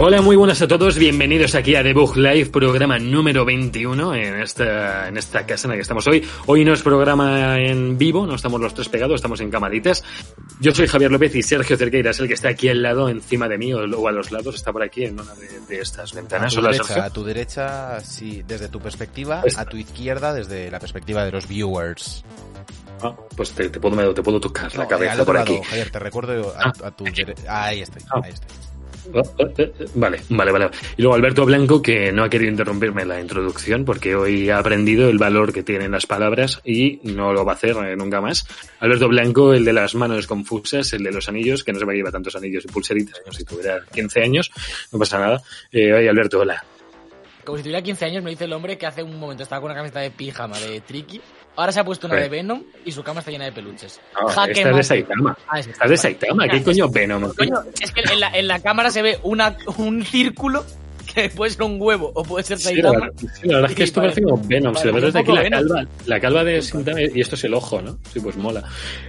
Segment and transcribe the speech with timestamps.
[0.00, 5.08] Hola, muy buenas a todos, bienvenidos aquí a Debug Live, programa número 21 en esta,
[5.08, 6.24] en esta casa en la que estamos hoy.
[6.46, 10.04] Hoy no es programa en vivo, no estamos los tres pegados, estamos en camaritas.
[10.60, 13.48] Yo soy Javier López y Sergio Cerqueira es el que está aquí al lado, encima
[13.48, 16.52] de mí, o a los lados, está por aquí en una de, de estas ventanas.
[16.52, 17.02] A tu, Hola, derecha, Sergio.
[17.02, 19.62] a tu derecha, sí, desde tu perspectiva, Esta.
[19.62, 22.24] a tu izquierda, desde la perspectiva de los viewers.
[23.02, 25.60] Ah, pues te, te puedo, te puedo tocar la cabeza por lado, aquí.
[25.64, 28.20] Javier, te recuerdo a, a tu dere- Ahí estoy, Ah.
[28.22, 28.48] ahí estoy.
[29.94, 30.70] Vale, vale, vale.
[30.96, 35.08] Y luego Alberto Blanco, que no ha querido interrumpirme la introducción porque hoy ha aprendido
[35.08, 38.46] el valor que tienen las palabras y no lo va a hacer eh, nunca más.
[38.80, 41.94] Alberto Blanco, el de las manos confusas, el de los anillos, que no se me
[41.94, 44.50] lleva tantos anillos y pulseritas como si tuviera 15 años,
[44.92, 45.42] no pasa nada.
[45.72, 46.62] Eh, oye, Alberto, hola.
[47.48, 49.70] Como si tuviera 15 años, me dice el hombre que hace un momento estaba con
[49.70, 51.18] una camiseta de pijama de Tricky.
[51.56, 53.98] Ahora se ha puesto una de Venom y su cama está llena de peluches.
[54.20, 54.84] No, Jaque estás de mate.
[54.84, 55.38] Saitama.
[55.48, 56.46] Ah, es- Estás de Saitama.
[56.46, 57.32] ¿Qué coño Venom?
[57.34, 60.62] Coño, es que en la, en la cámara se ve una, un círculo
[61.14, 63.08] que puede ser un huevo o puede ser Saitama.
[63.16, 64.74] sí, la verdad es que esto parece como Venom.
[64.76, 67.54] Si lo ves desde aquí, la calva, la calva de Sintama, y esto es el
[67.54, 67.98] ojo, ¿no?
[68.12, 68.62] Sí, pues mola.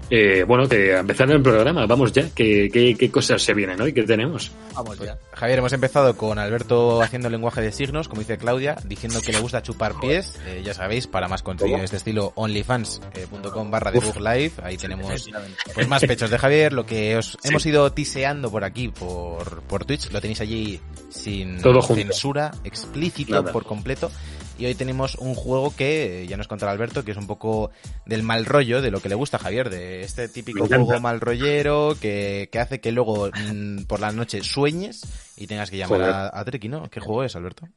[0.09, 2.29] Eh, bueno, que a empezar el programa, vamos ya.
[2.33, 3.91] ¿Qué, qué, qué cosas se vienen hoy?
[3.91, 4.49] ¿Qué tenemos?
[4.73, 5.17] Vamos ya.
[5.39, 9.39] Javier, hemos empezado con Alberto haciendo lenguaje de signos, como dice Claudia, diciendo que le
[9.39, 10.37] gusta chupar pies.
[10.45, 14.03] Eh, ya sabéis, para más contenido de este estilo, onlyfans.com barra Uf.
[14.03, 14.51] debug live.
[14.61, 15.29] Ahí tenemos
[15.73, 17.47] pues más pechos de Javier, lo que os Sí.
[17.47, 23.35] hemos ido tiseando por aquí, por, por Twitch, lo tenéis allí sin Todo censura, explícito
[23.35, 23.53] Nada.
[23.53, 24.11] por completo.
[24.59, 27.71] Y hoy tenemos un juego que eh, ya nos contará Alberto, que es un poco
[28.05, 31.21] del mal rollo, de lo que le gusta a Javier, de este típico juego mal
[31.21, 35.01] rollero que, que hace que luego mm, por la noche sueñes
[35.37, 36.13] y tengas que llamar Joder.
[36.13, 36.89] a, a Treki, ¿no?
[36.89, 37.69] ¿Qué juego es, Alberto?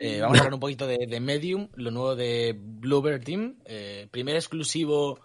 [0.00, 3.56] Eh, vamos a hablar un poquito de, de Medium, lo nuevo de Bluebird Team.
[3.64, 5.20] eh, primer exclusivo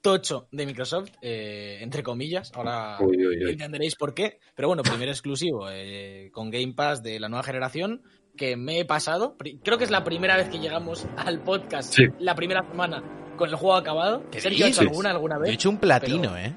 [0.00, 2.52] tocho de Microsoft, eh, entre comillas.
[2.54, 3.50] Ahora Uy, uy, uy.
[3.50, 4.38] entenderéis por qué.
[4.54, 8.02] Pero bueno, primer exclusivo eh, con Game Pass de la nueva generación
[8.38, 9.36] que me he pasado.
[9.62, 12.04] Creo que es la primera vez que llegamos al podcast, Sí.
[12.20, 13.02] la primera semana,
[13.36, 14.22] con el juego acabado.
[14.30, 15.50] ¿Qué Sergio ha hecho alguna alguna Yo vez.
[15.50, 16.54] he hecho un platino, ¿eh?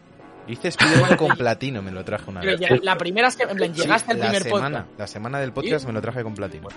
[0.47, 2.83] Hice Spiderman con platino, me lo traje una Pero vez.
[2.83, 4.99] la primera es que, en plan, Sí, llegaste al la primer semana, podcast.
[4.99, 6.67] la semana del podcast me lo traje con platino.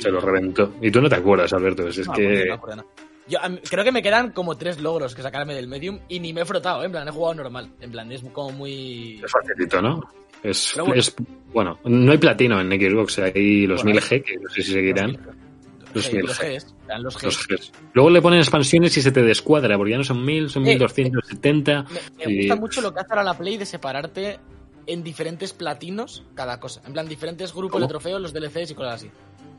[0.00, 0.74] Se lo reventó.
[0.80, 1.86] Y tú no te acuerdas, Alberto.
[1.88, 2.44] Es, No, pues no que.
[2.46, 2.84] me acuerdo, no.
[3.28, 3.38] Yo
[3.70, 6.44] creo que me quedan como tres logros que sacarme del Medium y ni me he
[6.44, 6.86] frotado, ¿eh?
[6.86, 7.70] en plan, he jugado normal.
[7.80, 9.20] En plan, es como muy...
[9.24, 10.00] Es facilito, ¿no?
[10.42, 10.94] Es, bueno.
[10.94, 11.14] es-
[11.52, 15.12] bueno, no hay platino en Xbox, hay los Bueno, 1000G, que no sé si seguirán.
[15.94, 16.22] Los Los, 1000G.
[16.26, 17.22] los Gs, eran los Gs.
[17.24, 17.72] Los Gs.
[17.92, 20.70] Luego le ponen expansiones y se te descuadra, porque ya no son 1000, son Eh,
[20.70, 21.84] 1270.
[22.18, 24.38] Me, me y- gusta mucho lo que hace ahora la Play de separarte
[24.86, 26.80] en diferentes platinos cada cosa.
[26.86, 27.84] En plan, diferentes grupos ¿Cómo?
[27.86, 29.10] de trofeos, los DLCs y cosas así.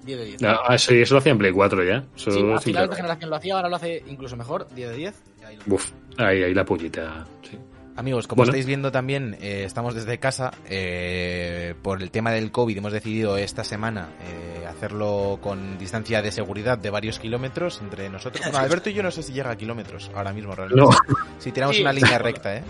[0.03, 0.43] 10 de 10.
[0.43, 2.03] Ah, sí, eso lo hacía en Play 4 ya.
[2.15, 4.89] Eso sí, a sí, final de generación lo hacía, ahora lo hace incluso mejor, 10
[4.89, 5.23] de 10.
[5.39, 7.25] y ahí Uf, ahí, ahí la pullita.
[7.49, 7.57] Sí.
[7.95, 8.51] Amigos, como Bueno.
[8.51, 10.51] estáis viendo también, eh, estamos desde casa.
[10.67, 16.31] eh, por el tema del COVID hemos decidido esta semana eh, hacerlo con distancia de
[16.31, 18.43] seguridad de varios kilómetros entre nosotros.
[18.43, 20.81] Bueno, Alberto y yo no sé si llega a kilómetros ahora mismo realmente.
[20.81, 20.89] No,
[21.37, 22.63] Si tiramos Sí, una línea recta, ¿eh?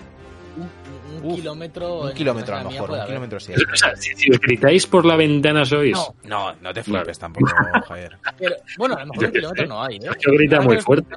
[0.57, 0.63] Un,
[1.23, 2.01] un Uf, kilómetro...
[2.01, 3.07] Un kilómetro a lo mejor, un haber.
[3.07, 3.53] kilómetro sí.
[3.73, 5.93] o sea, si, si os gritáis por la ventana sois.
[5.93, 7.47] No, No, no te flipes tampoco,
[7.87, 8.17] Javier.
[8.37, 9.69] pero, bueno, a lo mejor Yo un kilómetro sé.
[9.69, 10.09] no hay, ¿eh?
[10.19, 11.15] Yo grita muy fuerte.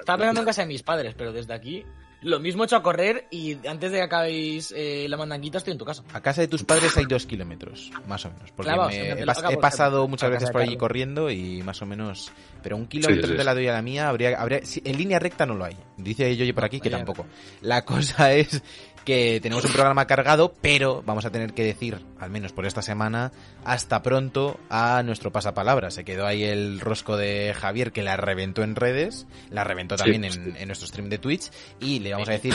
[0.00, 1.84] Estaba pensando en casa de mis padres, pero desde aquí
[2.22, 5.72] lo mismo he hecho a correr y antes de que acabéis eh, la mandanguita estoy
[5.72, 6.02] en tu casa.
[6.12, 8.50] A casa de tus padres hay dos kilómetros, más o menos.
[8.52, 11.86] Porque Clavaos, me- he, pas- pasado muchas veces por de allí corriendo y más o
[11.86, 12.32] menos...
[12.62, 13.44] Pero un kilómetro sí, de sí.
[13.44, 14.40] la tuya a la mía habría...
[14.40, 15.76] habría en línea recta no lo hay.
[15.96, 17.26] Dice yo por aquí que tampoco.
[17.60, 18.62] La cosa es
[19.04, 22.82] que tenemos un programa cargado, pero vamos a tener que decir, al menos por esta
[22.82, 23.32] semana,
[23.64, 25.90] hasta pronto a nuestro pasapalabra.
[25.90, 30.04] Se quedó ahí el rosco de Javier que la reventó en redes, la reventó Sí,
[30.04, 30.38] también sí.
[30.40, 31.50] en, en nuestro stream de Twitch
[31.80, 32.54] y le vamos a decir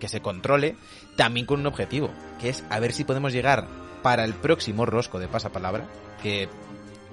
[0.00, 0.76] que se controle
[1.16, 2.10] también con un objetivo,
[2.40, 3.66] que es a ver si podemos llegar
[4.02, 5.86] para el próximo rosco de pasapalabra,
[6.22, 6.48] que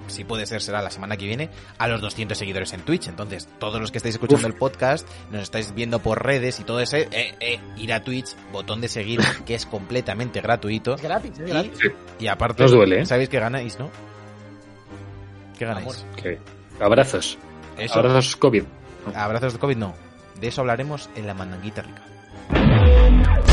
[0.06, 3.08] si puede ser será la semana que viene, a los 200 seguidores en Twitch.
[3.08, 4.52] Entonces, todos los que estáis escuchando Uf.
[4.52, 8.34] el podcast, nos estáis viendo por redes y todo ese, eh, eh, ir a Twitch,
[8.52, 10.94] botón de seguir, que es completamente gratuito.
[10.94, 11.78] Es gratis, es gratis.
[12.18, 13.06] Y, y aparte, duele, ¿eh?
[13.06, 13.90] ¿sabéis que ganáis, no?
[15.58, 16.04] ¿Qué ganáis?
[16.80, 17.38] Abrazos.
[17.78, 18.64] Eso, Abrazos COVID.
[19.14, 19.94] abrazos de COVID, no.
[20.40, 23.51] De eso hablaremos en la mandanguita rica.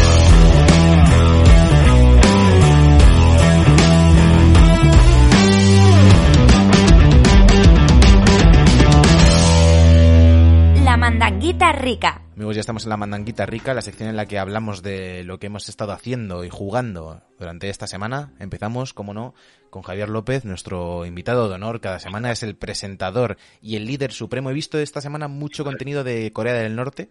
[11.54, 12.22] Rica.
[12.36, 15.40] Amigos, ya estamos en la Mandanguita Rica, la sección en la que hablamos de lo
[15.40, 18.34] que hemos estado haciendo y jugando durante esta semana.
[18.40, 19.34] Empezamos, como no,
[19.72, 21.81] con Javier López, nuestro invitado de honor.
[21.81, 24.51] Cada semana es el presentador y el líder supremo.
[24.51, 27.10] He visto esta semana mucho contenido de Corea del Norte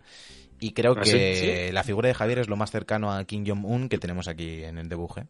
[0.61, 1.73] y creo ¿Ah, que sí?
[1.73, 4.79] la figura de Javier es lo más cercano a Kim Jong-un que tenemos aquí en
[4.79, 5.27] el debuje.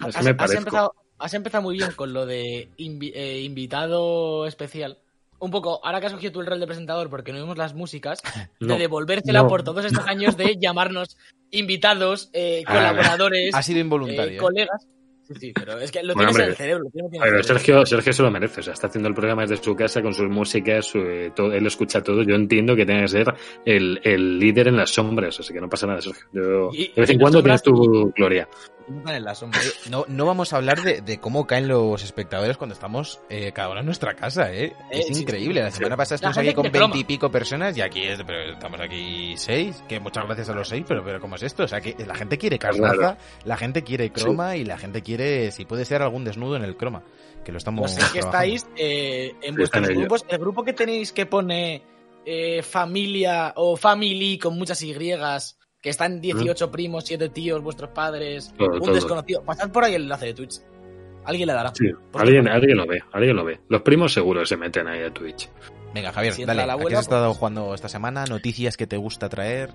[0.00, 4.98] Así Has, empezado, has empezado muy bien con lo de invi- eh, invitado especial.
[5.40, 7.74] Un poco, ahora que has cogido tú el rol de presentador porque no vimos las
[7.74, 8.20] músicas,
[8.60, 9.48] No, de devolvértela no.
[9.48, 11.16] por todos estos años de llamarnos
[11.50, 14.34] invitados, eh, Ah, colaboradores, Ha sido eh, involuntario.
[14.34, 14.36] ¿eh?
[14.36, 14.86] colegas.
[15.28, 16.84] Sí, sí, pero es que lo Bueno, tienes en el cerebro.
[16.84, 17.44] Lo tienes el Pero cerebro.
[17.44, 20.14] Sergio, Sergio se lo merece, o sea, está haciendo el programa desde su casa con
[20.14, 22.22] sus músicas, su- eh, todo, él escucha todo.
[22.22, 23.34] Yo entiendo que tiene que ser
[23.66, 26.24] el, el líder en las sombras, así que no pasa nada, Sergio.
[26.32, 28.48] Yo- Y- de vez en en cuando tienes tu gloria.
[28.88, 29.60] Están en la sombra.
[29.90, 33.70] No, no vamos a hablar de, de cómo caen los espectadores cuando estamos eh, cada
[33.70, 34.64] uno en nuestra casa, ¿eh?
[34.64, 35.60] Eh, es sí, increíble.
[35.62, 35.76] La sí.
[35.78, 39.82] semana pasada estuvimos aquí con veintipico personas y aquí es- pero estamos aquí seis.
[39.88, 41.64] Que muchas gracias a los seis, pero, pero ¿cómo es esto?
[41.64, 42.78] O sea, que la gente quiere Claro.
[42.78, 46.64] carnaza, la gente quiere croma y la gente quiere, si puede ser, algún desnudo en
[46.64, 47.02] el croma.
[47.44, 50.24] Que lo estamos Pues es que estáis eh, en Sí, vuestros grupos.
[50.28, 51.82] El grupo que tenéis que pone
[52.26, 58.52] eh, familia o family con muchas Y, que están 18 primos, 7 tíos, vuestros padres,
[58.56, 58.94] Todo, un todo.
[58.94, 59.42] desconocido.
[59.44, 60.54] Pasad por ahí el enlace de Twitch.
[61.24, 61.72] Alguien le dará.
[61.74, 63.60] Sí, alguien, alguien lo ve, alguien lo ve.
[63.68, 65.48] Los primos seguro se meten ahí a Twitch.
[65.94, 66.58] Venga, Javier, Si dale.
[66.66, 68.24] la ¿A qué abuela, has estado pues- jugando esta semana?
[68.24, 69.70] ¿Noticias que te gusta traer?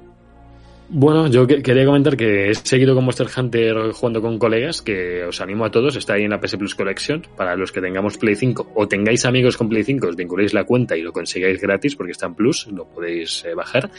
[0.90, 5.24] Bueno, yo que- quería comentar que he seguido con Monster Hunter jugando con colegas, que
[5.24, 8.18] os animo a todos, está ahí en la PS Plus Collection, para los que tengamos
[8.18, 11.62] Play 5 o tengáis amigos con Play 5, os vinculéis la cuenta y lo consigáis
[11.62, 13.90] gratis porque está en Plus, lo podéis eh, bajar.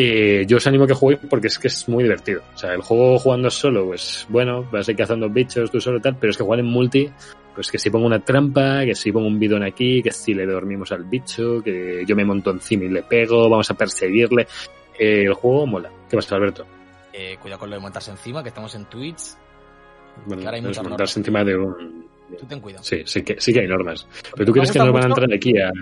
[0.00, 2.42] Eh, yo os animo a que juguéis porque es que es muy divertido.
[2.54, 5.98] O sea, el juego jugando solo, pues bueno, vas a ir cazando bichos tú solo
[5.98, 7.10] y tal, pero es que jugar en multi,
[7.52, 10.46] pues que si pongo una trampa, que si pongo un bidón aquí, que si le
[10.46, 14.46] dormimos al bicho, que yo me monto encima y le pego, vamos a perseguirle.
[14.96, 15.90] Eh, el juego mola.
[16.08, 16.64] ¿Qué pasa, Alberto?
[17.12, 19.34] Eh, cuidado con lo de montarse encima, que estamos en Twitch.
[20.26, 22.06] Bueno, Que ahora hay muchas montarse encima de un...
[22.38, 22.84] Tú ten cuidado.
[22.84, 24.06] Sí, sí que, sí que hay normas.
[24.36, 25.72] Pero tú Me crees que nos van a entrar aquí a...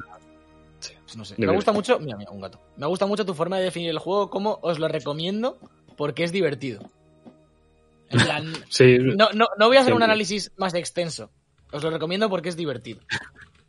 [1.16, 1.34] No sé.
[1.38, 1.98] Me gusta mucho.
[1.98, 2.60] Mira, mira, un gato.
[2.76, 5.58] Me gusta mucho tu forma de definir el juego, como os lo recomiendo,
[5.96, 6.82] porque es divertido.
[8.10, 11.30] En plan, Sí, no, no, no voy a hacer un análisis más extenso.
[11.72, 13.00] Os lo recomiendo porque es divertido.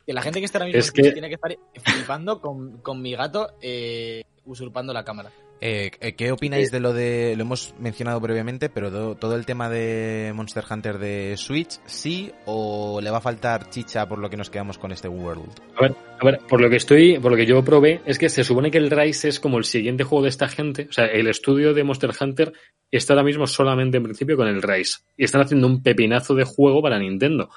[0.05, 3.01] Que la gente que está ahora mismo Es que- tiene que estar flipando con, con
[3.01, 5.31] mi gato eh, usurpando la cámara.
[5.59, 9.45] Eh, eh, ¿Qué opináis de lo de, lo hemos mencionado previamente, pero do- todo el
[9.47, 14.29] tema de Monster Hunter de Switch, sí o le va a faltar chicha por lo
[14.29, 15.49] que nos quedamos con este World?
[15.75, 18.29] A ver, a ver, por lo que estoy, por lo que yo probé, es que
[18.29, 20.87] se supone que el Rise es como el siguiente juego de esta gente.
[20.89, 22.53] O sea, el estudio de Monster Hunter
[22.91, 24.99] está ahora mismo solamente en principio con el Rise.
[25.17, 27.49] Y están haciendo un pepinazo de juego para Nintendo.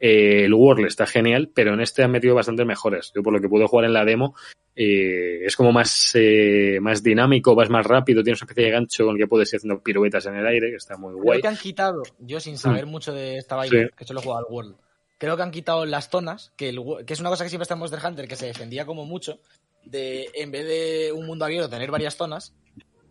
[0.00, 3.10] Eh, el World está genial, pero en este han metido bastantes mejoras.
[3.14, 4.34] Yo por lo que puedo jugar en la demo,
[4.76, 9.04] eh, es como más, eh, más dinámico, vas más rápido, tienes una especie de gancho
[9.06, 11.40] con el que puedes ir haciendo piruetas en el aire, que está muy Creo guay.
[11.40, 13.88] que han quitado, yo sin saber mucho de esta vaina, Sí.
[13.96, 14.76] que solo he jugado al World,
[15.18, 17.64] creo que han quitado las zonas, que, el wo- que es una cosa que siempre
[17.64, 19.40] está en Monster Hunter, que se defendía como mucho,
[19.84, 22.54] de en vez de un mundo abierto tener varias zonas.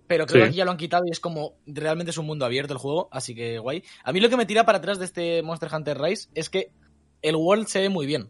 [0.07, 0.43] Pero creo Sí.
[0.43, 2.79] que aquí ya lo han quitado y es como realmente es un mundo abierto el
[2.79, 3.83] juego, así que guay.
[4.05, 6.71] A mí lo que me tira para atrás de este Monster Hunter Rise es que
[7.21, 8.29] el World se ve muy bien.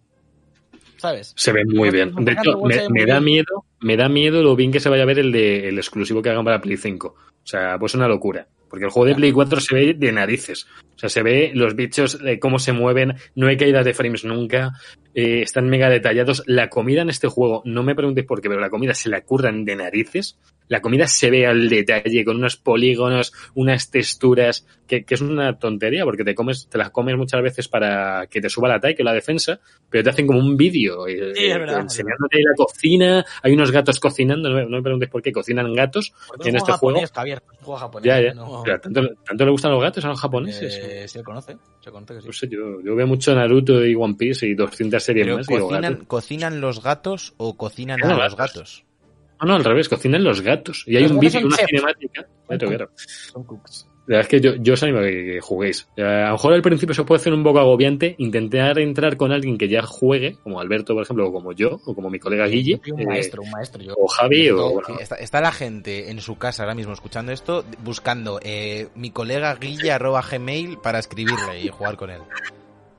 [0.97, 1.33] ¿Sabes?
[1.35, 2.13] Se ve muy bien.
[2.15, 5.05] De hecho, me, me da miedo, me da miedo lo bien que se vaya a
[5.05, 7.07] ver el de el exclusivo que hagan para Play 5.
[7.07, 8.47] O sea, pues una locura.
[8.69, 10.67] Porque el juego de Play 4 se ve de narices.
[10.95, 14.25] O sea, se ve los bichos, eh, cómo se mueven, no hay caídas de frames
[14.25, 14.73] nunca,
[15.19, 16.43] eh, están mega detallados.
[16.45, 19.21] La comida en este juego, no me preguntéis por qué, pero la comida se la
[19.21, 20.37] curran de narices.
[20.69, 25.57] La comida se ve al detalle, con unos polígonos, unas texturas, que, que es una
[25.57, 29.01] tontería, porque te comes, te las comes muchas veces para que te suba el ataque
[29.01, 29.59] o la defensa,
[29.89, 33.99] pero te hacen como un vídeo eh, Sí, eh, enseñándote la cocina, hay unos gatos
[33.99, 36.99] cocinando, no me, no me preguntéis por qué, cocinan gatos en este juego.
[36.99, 38.05] japonés, Javier, es un juego japonés.
[38.05, 38.33] Ya, ya.
[38.33, 40.77] no- Pero ¿tanto, tanto le gustan los gatos a los japoneses?
[40.83, 42.27] Eh, se conoce, se conoce que sí.
[42.27, 45.49] No sé, yo, yo veo mucho Naruto y One Piece y 200 series Pero más.
[45.49, 46.07] y digo, cocinan, gatos.
[46.07, 48.37] ¿Cocinan los gatos o cocinan No, a los gatos.
[48.37, 48.83] gatos?
[49.41, 50.83] No, no, al revés, cocinan los gatos.
[50.87, 52.27] Y hay Los un vídeo, son una cinemática.
[52.47, 52.89] Claro, claro.
[52.95, 53.87] Son cooks.
[54.07, 55.85] La verdad es que yo, yo os animo a que, que juguéis.
[55.97, 59.33] Eh, A lo mejor al principio se puede hacer un poco agobiante intentar entrar con
[59.33, 62.47] alguien que ya juegue, como Alberto, por ejemplo, o como yo, o como mi colega
[62.47, 63.83] Guille, un eh, maestro, un maestro.
[63.83, 63.93] Yo.
[63.97, 64.71] o Javi, o...
[64.75, 69.11] Bueno, está, está la gente en su casa ahora mismo escuchando esto, buscando eh, mi
[69.11, 72.21] colega guille arroba gmail para escribirle y jugar con él.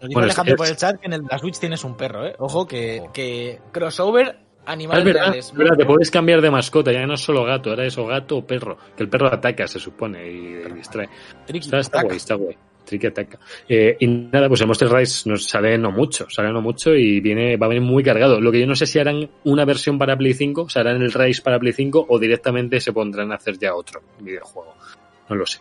[0.00, 1.96] Nos dice Bueno, Alejandro es- por el chat que en el, la Switch tienes un
[1.96, 2.34] perro, ¿eh?
[2.38, 5.46] Ojo, que, que crossover animales es verdad, reales.
[5.46, 8.06] es verdad, te puedes cambiar de mascota, ya no es solo gato, ahora es o
[8.06, 8.76] gato o perro.
[8.96, 10.36] Que el perro ataca, se supone, y,
[10.68, 11.08] y distrae.
[11.46, 12.06] Tricky, Está, está ataca.
[12.08, 12.56] guay, está guay.
[12.84, 13.38] Tricky Attack.
[13.68, 17.20] Eh, y nada, pues el Monster Rise nos sale no mucho, sale no mucho y
[17.20, 18.40] viene, va a venir muy cargado.
[18.40, 21.02] Lo que yo no sé si harán una versión para Play 5, o sea, harán
[21.02, 24.74] el Rise para Play 5 o directamente se pondrán a hacer ya otro videojuego.
[25.28, 25.58] No lo sé.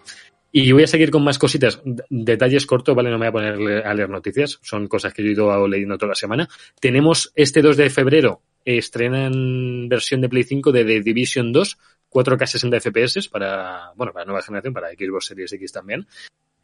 [0.60, 3.12] Y voy a seguir con más cositas, detalles cortos, ¿vale?
[3.12, 6.00] No me voy a poner a leer noticias, son cosas que yo he ido leyendo
[6.00, 6.50] toda la semana.
[6.80, 11.78] Tenemos este 2 de febrero, estrenan versión de Play 5 de The Division 2,
[12.10, 16.08] 4K 60 FPS para, bueno, para nueva generación, para Xbox Series X también.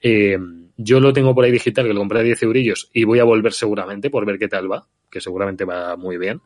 [0.02, 0.40] Eh,
[0.76, 3.26] yo lo tengo por ahí digital, que lo compré a 10 eurillos y voy a
[3.26, 6.42] volver seguramente por ver qué tal va, que seguramente va muy bien.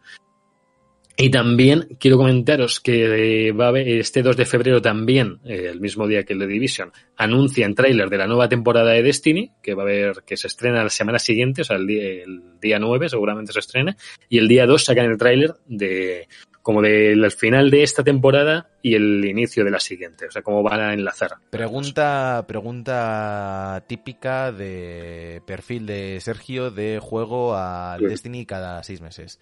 [1.19, 5.67] Y también quiero comentaros que eh, va a haber este 2 de febrero también, eh,
[5.71, 9.51] el mismo día que el de Division, anuncian tráiler de la nueva temporada de Destiny,
[9.63, 12.59] que va a haber, que se estrena la semana siguiente, o sea, el día, el
[12.61, 13.97] día 9 seguramente se estrena,
[14.29, 16.27] y el día 2 sacan el tráiler de,
[16.61, 20.61] como del final de esta temporada y el inicio de la siguiente, o sea, cómo
[20.61, 21.31] van a enlazar.
[21.49, 28.05] Pregunta, pregunta típica de perfil de Sergio de juego al Sí.
[28.05, 29.39] Destiny cada seis meses.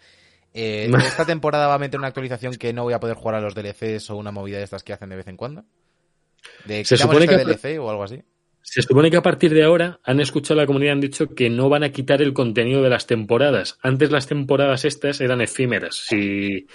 [0.58, 3.42] Eh, ¿Esta temporada va a meter una actualización que no voy a poder jugar a
[3.42, 5.66] los DLCs o una movida de estas que hacen de vez en cuando?
[6.66, 8.22] ¿De Se supone este que- DLC o algo así?
[8.68, 11.36] Se supone que a partir de ahora han escuchado a la comunidad y han dicho
[11.36, 13.78] que no van a quitar el contenido de las temporadas.
[13.84, 15.96] Antes las temporadas estas eran efímeras.
[16.08, 16.66] Si,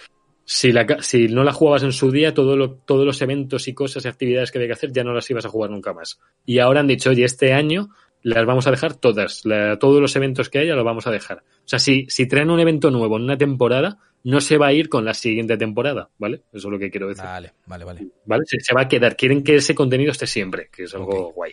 [0.45, 3.75] si, la, si no la jugabas en su día, todo lo- todos los eventos y
[3.75, 6.21] cosas y actividades que había que hacer ya no las ibas a jugar nunca más.
[6.45, 7.89] Y ahora han dicho, oye, este año
[8.23, 9.45] las vamos a dejar todas.
[9.45, 11.39] La- todos los eventos que haya los vamos a dejar.
[11.39, 14.73] O sea, si, si traen un evento nuevo en una temporada, no se va a
[14.73, 16.43] ir con la siguiente temporada, ¿vale?
[16.53, 17.25] Eso es lo que quiero decir.
[17.25, 18.07] Vale, vale, vale.
[18.27, 18.45] ¿vale?
[18.47, 19.17] Se, se va a quedar.
[19.17, 21.53] Quieren que ese contenido esté siempre, que es algo guay.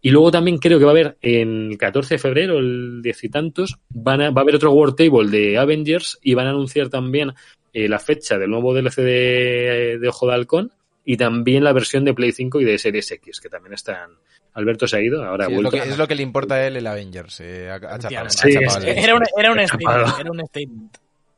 [0.00, 3.24] Y luego también creo que va a haber en el 14 de febrero, el diez
[3.24, 6.50] y tantos, van a, va a haber otro World Table de Avengers y van a
[6.50, 7.32] anunciar también
[7.72, 10.72] eh, la fecha del nuevo DLC de, de Ojo de Halcón
[11.04, 14.10] y también la versión de Play 5 y de Series X, que también están.
[14.54, 16.54] Alberto se ha ido, ahora ha Sí, es, lo que, es lo que le importa
[16.54, 17.40] a él el Avengers.
[17.40, 17.70] eh,
[18.28, 18.54] Sí,
[18.86, 20.20] Era un, era un statement.
[20.20, 20.96] Era un statement.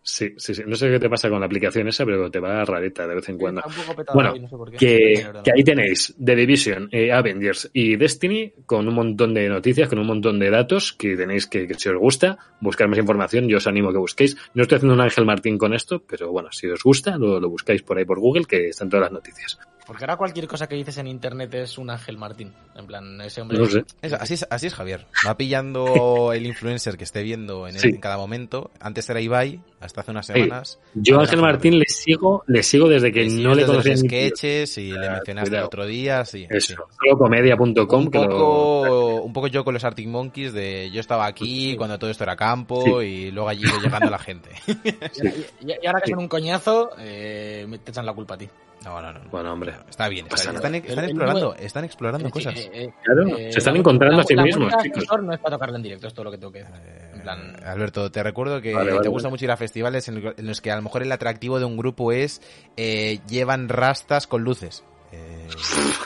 [0.09, 0.63] Sí, sí, sí.
[0.65, 3.29] No sé qué te pasa con la aplicación esa, pero te va rareta de vez
[3.29, 3.61] en cuando.
[3.61, 4.77] Está un poco petado Bueno, hoy, no sé por qué.
[4.77, 9.89] que, que ahí tenéis The Division, eh, Avengers y Destiny con un montón de noticias,
[9.89, 13.49] con un montón de datos que tenéis que, que si os gusta, buscar más información,
[13.49, 14.37] yo os animo a que busquéis.
[14.55, 17.51] No estoy haciendo un Ángel Martín con esto, pero bueno, si os gusta, lo, lo
[17.51, 19.59] buscáis por ahí por Google, que están todas las noticias.
[19.87, 22.53] Porque ahora cualquier cosa que dices en internet es un Ángel Martín.
[22.75, 23.59] En plan, ese hombre.
[23.59, 23.85] No sé.
[24.03, 25.07] Es- así, es, así es Javier.
[25.27, 27.89] Va pillando el influencer que esté viendo en, el- Sí.
[27.91, 28.71] en cada momento.
[28.81, 30.33] Antes era Ibai, hasta hace unas Sí.
[30.33, 30.81] semanas.
[30.95, 31.53] Yo a Ángel Javier.
[31.55, 34.09] Martín le sigo, le sigo desde que Le no le desde los conocía tío.
[34.09, 35.67] sketches y le Ah, mencionaste el cuidado.
[35.67, 36.47] otro día, sí.
[36.51, 36.75] Eso, sí.
[37.05, 41.77] solocomedia.com, Un lo- poco, un poco yo con los Arctic Monkeys de yo estaba aquí
[41.77, 44.51] cuando todo esto era campo y luego allí iba llegando la gente.
[44.67, 48.49] Y, y- y ahora que son un coñazo, eh, te echan la culpa a ti.
[48.87, 49.19] No, no, no.
[49.19, 49.31] no.
[49.31, 49.75] Bueno, hombre.
[49.91, 50.27] Está bien.
[50.27, 50.55] está bien.
[50.63, 50.77] nada.
[50.79, 52.55] Están, explorando, están explorando Eh, cosas.
[52.57, 55.05] eh, eh, Claro, eh, se están la- encontrando la- a sí mismos, chicos.
[55.23, 56.75] no es para tocarla en directo, es todo lo que tengo que decir.
[56.87, 59.33] Eh, En plan, Alberto, te recuerdo que Vale, vale, te gusta vale.
[59.33, 62.13] mucho ir a festivales en, los que a lo mejor el atractivo de un grupo
[62.13, 62.41] es
[62.77, 64.85] eh, llevan rastas con luces.
[65.11, 65.49] Eh,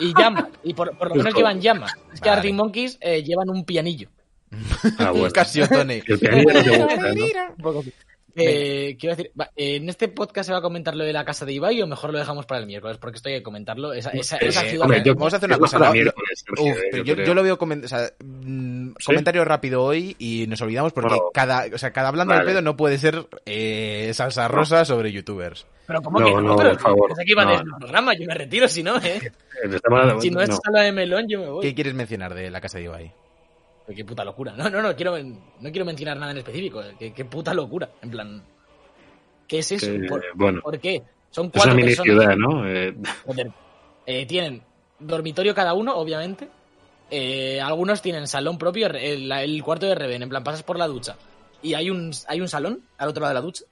[0.01, 1.93] Y llamas, y por, por lo menos llevan llamas.
[2.15, 2.39] Es que Vale.
[2.41, 4.09] Arctic Monkeys eh, llevan un pianillo.
[4.99, 5.31] Ah, bueno.
[5.31, 6.03] Casiotone.
[6.07, 7.83] El pianillo no te gusta, ¿no?
[8.47, 11.25] Eh, quiero decir, va, eh, ¿en este podcast se va a comentar lo de la
[11.25, 12.99] casa de Ibai o mejor lo dejamos para el miércoles?
[12.99, 13.93] Porque esto hay que comentarlo.
[13.93, 14.85] Esa, esa, esa Eh, ciudad.
[14.85, 15.93] Hombre, yo- Vamos a hacer una cosa, ¿no?
[15.93, 16.13] Sergio,
[16.59, 17.27] Uf, pero yo yo, creo.
[17.27, 21.25] yo lo veo comen- o sea, mm, comentario rápido hoy y nos olvidamos porque Bueno.
[21.35, 22.45] cada, o sea, cada hablando Vale.
[22.45, 25.67] del pedo no puede ser eh, salsa rosa sobre youtubers.
[25.87, 26.41] Pero ¿cómo No, que no?
[26.41, 27.09] no, pero por favor.
[27.09, 29.33] pensé que iba No, desde el programa, yo me retiro si no, ¿eh?
[30.21, 30.57] Si no es no.
[30.65, 31.63] sala de melón, yo me voy.
[31.67, 33.13] ¿Qué quieres mencionar de la casa de Ibai?
[33.95, 34.53] Qué puta locura.
[34.57, 36.83] No, no, no quiero, no quiero mencionar nada en específico.
[36.83, 37.91] eh, Qué, qué puta locura.
[38.03, 38.43] En plan,
[39.47, 39.91] ¿qué es eso?
[40.09, 41.03] ¿Por, bueno, por qué?
[41.31, 42.13] Son es cuatro una mini personas.
[42.13, 42.69] ciudad, ¿no?
[42.69, 42.95] Eh.
[44.07, 44.63] Eh, tienen
[44.99, 46.49] dormitorio cada uno, obviamente.
[47.63, 51.17] Algunos tienen salón propio, el, el cuarto de Reven, en plan, pasas por la ducha.
[51.63, 53.65] Y hay un, hay un salón al otro lado de la ducha,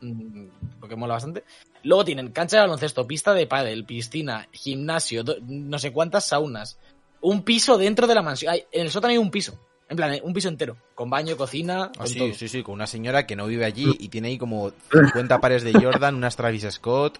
[0.00, 0.44] mm,
[0.80, 1.44] lo que mola bastante.
[1.82, 6.78] Luego tienen cancha de baloncesto, pista de pádel, piscina, gimnasio, no sé cuántas saunas.
[7.22, 8.52] Un piso dentro de la mansión.
[8.52, 9.58] Hay- en el sótano hay un piso.
[9.88, 10.76] En plan, un piso entero.
[10.94, 12.32] Con baño, cocina, Ah, con sí, todo.
[12.34, 15.64] sí, sí, con una señora que no vive allí y tiene ahí como 50 pares
[15.64, 17.18] de Jordan, unas Travis Scott.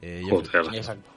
[0.00, 0.74] eh, yo- Joder.
[0.74, 1.10] Exacto.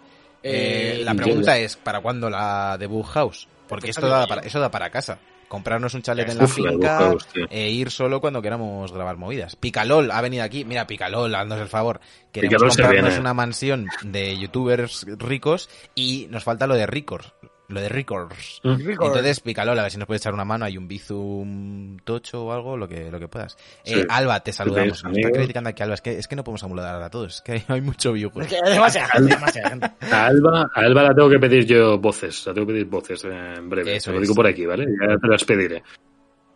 [0.43, 3.47] Eh, Eh, la pregunta es, ¿para cuándo la de Bug House?
[3.67, 5.19] Porque esto da para, eso da para casa.
[5.49, 7.11] Comprarnos un chalet en la Uf, finca
[7.49, 9.55] e ir solo cuando queramos grabar movidas.
[9.55, 10.63] Picalol ha venido aquí.
[10.63, 11.99] Mira, Picalol, haznos el favor.
[12.31, 13.19] Queremos Picalol comprarnos viene.
[13.19, 17.33] una mansión de youtubers ricos y nos falta lo de ricos.
[17.69, 18.61] Lo de Records.
[18.63, 18.77] Mm.
[18.77, 19.07] Records.
[19.09, 20.65] Entonces, pícalo, a ver si nos puedes echar una mano.
[20.65, 23.55] Hay un Bizum tocho o algo, lo que, lo que puedas.
[23.83, 23.99] Sí.
[23.99, 25.03] Eh, Alba, te saludamos.
[25.03, 25.93] Nos está criticando aquí Alba.
[25.93, 27.35] Es que, es que no podemos saludar a todos.
[27.35, 28.47] Es que hay mucho videojuego.
[28.47, 29.91] Es que hay demasiada gente, demasiada gente.
[30.11, 33.23] A Alba, a Alba la tengo que pedir yo voces, la tengo que pedir voces
[33.25, 33.95] eh, en breve.
[33.97, 34.27] Eso Te lo es.
[34.27, 34.85] digo por aquí, ¿vale?
[34.85, 35.81] Ya te las pediré.
[35.81, 35.85] Te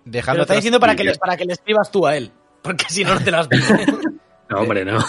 [0.05, 2.31] Dejando lo está diciendo para que, le, para que le escribas tú a él.
[2.61, 3.61] Porque si no, no te las pide.
[4.49, 4.99] No, hombre, no.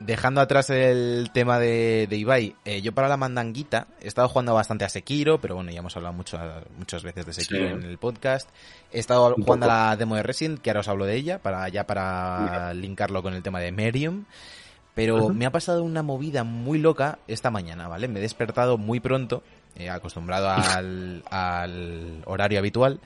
[0.00, 4.54] Dejando atrás el tema de, de Ibai, eh, yo para la mandanguita he estado jugando
[4.54, 6.38] bastante a Sekiro, pero bueno, ya hemos hablado mucho,
[6.78, 7.72] muchas veces de Sekiro Sí.
[7.74, 8.48] en el podcast.
[8.92, 9.76] He estado Un jugando poco.
[9.78, 13.22] a la demo de Resident, que ahora os hablo de ella, para ya para linkarlo
[13.22, 14.24] con el tema de Medium.
[14.94, 18.08] Pero me ha pasado una movida muy loca esta mañana, ¿vale?
[18.08, 19.42] Me he despertado muy pronto,
[19.76, 23.00] eh, acostumbrado al, al horario habitual,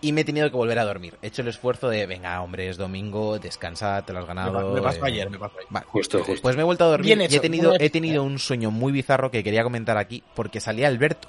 [0.00, 1.14] y me he tenido que volver a dormir.
[1.22, 4.72] He hecho el esfuerzo de, venga, hombre, es domingo, descansa, te lo has ganado.
[4.72, 5.66] Me pasó eh, ayer, me pasó ayer.
[5.70, 5.86] Vale.
[5.88, 6.42] Justo, justo.
[6.42, 8.70] Pues me he vuelto a dormir Bien y hecho, he tenido, he tenido un sueño
[8.70, 11.28] muy bizarro que quería comentar aquí porque salía Alberto.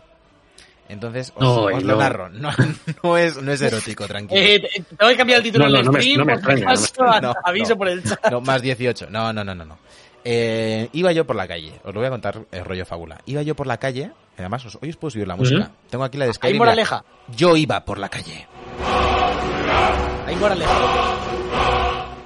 [0.87, 1.99] Entonces, os, Ay, os lo no.
[1.99, 2.29] narro.
[2.33, 2.51] No,
[3.03, 4.41] no es, no es erótico, tranquilo.
[4.41, 6.17] Eh, te- tengo que cambiar el título No, no, del no me- stream.
[6.19, 7.21] no me por si extraña, no me acaso, extraña.
[7.21, 7.77] No, aviso no.
[7.77, 8.31] por el chat.
[8.31, 9.07] No, más 18.
[9.11, 9.77] No, no, no, no, no.
[10.23, 11.73] Eh, iba yo por la calle.
[11.83, 13.19] Os lo voy a contar el rollo fábula.
[13.25, 14.11] Iba yo por la calle.
[14.37, 15.71] Además, os- hoy os puedo subir la música.
[15.89, 16.57] Tengo aquí la Hay descarga.
[16.57, 17.03] moraleja.
[17.35, 18.47] Yo iba por la calle.
[20.25, 20.73] Hay moraleja.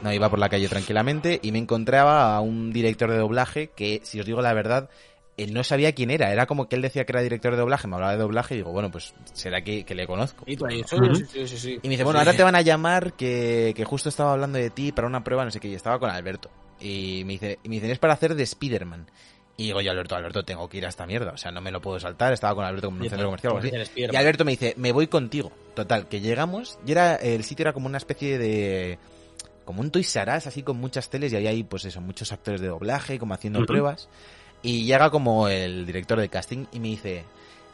[0.01, 4.01] No, iba por la calle tranquilamente y me encontraba a un director de doblaje que,
[4.03, 4.89] si os digo la verdad,
[5.38, 6.31] él no sabía quién era.
[6.33, 8.57] Era como que él decía que era director de doblaje, me hablaba de doblaje y
[8.57, 10.43] digo, bueno, pues será que, que le conozco.
[10.45, 11.79] Y tú ahí, sí, sí, sí, sí, sí.
[11.81, 12.25] Y me dice, bueno, Sí.
[12.25, 15.45] ahora te van a llamar que, que justo estaba hablando de ti para una prueba,
[15.45, 16.50] no sé qué, y estaba con Alberto.
[16.83, 19.07] Y me dice, y me dicen, es para hacer de Spider-Man.
[19.55, 21.31] Y digo yo, Alberto, Alberto, tengo que ir a esta mierda.
[21.31, 22.33] O sea, no me lo puedo saltar.
[22.33, 23.91] Estaba con Alberto como en un centro comercial así.
[23.95, 25.51] Y Alberto me dice, me voy contigo.
[25.75, 28.99] Total, que llegamos y era, el sitio era como una especie de...
[29.65, 32.33] Como un Toys R Us, así con muchas teles y ahí hay, pues eso, muchos
[32.33, 34.09] actores de doblaje, como haciendo pruebas.
[34.61, 37.23] Y llega como el director de casting y me dice,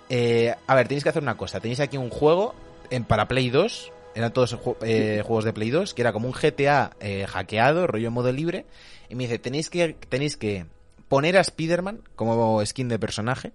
[0.09, 1.59] eh, a ver, tenéis que hacer una cosa.
[1.59, 2.53] Tenéis aquí un juego
[2.89, 3.91] en, para Play 2.
[4.15, 8.11] Eran todos eh, juegos de Play 2, que era como un GTA eh, hackeado, rollo
[8.11, 8.65] modo libre.
[9.09, 10.65] Y me dice, tenéis que, tenéis que
[11.07, 13.51] poner a Spider-Man como skin de personaje.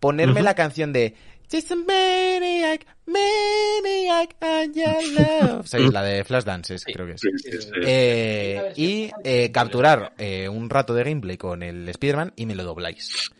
[0.00, 1.14] Ponerme la canción de
[1.50, 5.66] Just a maniac, maniac, love.
[5.68, 5.92] ¿Sabéis?
[5.92, 7.20] La de Flashdance, es, creo que es.
[7.20, 7.70] Sí, sí, sí.
[7.86, 12.64] Eh, y eh, capturar eh, un rato de gameplay con el Spider-Man y me lo
[12.64, 13.30] dobláis.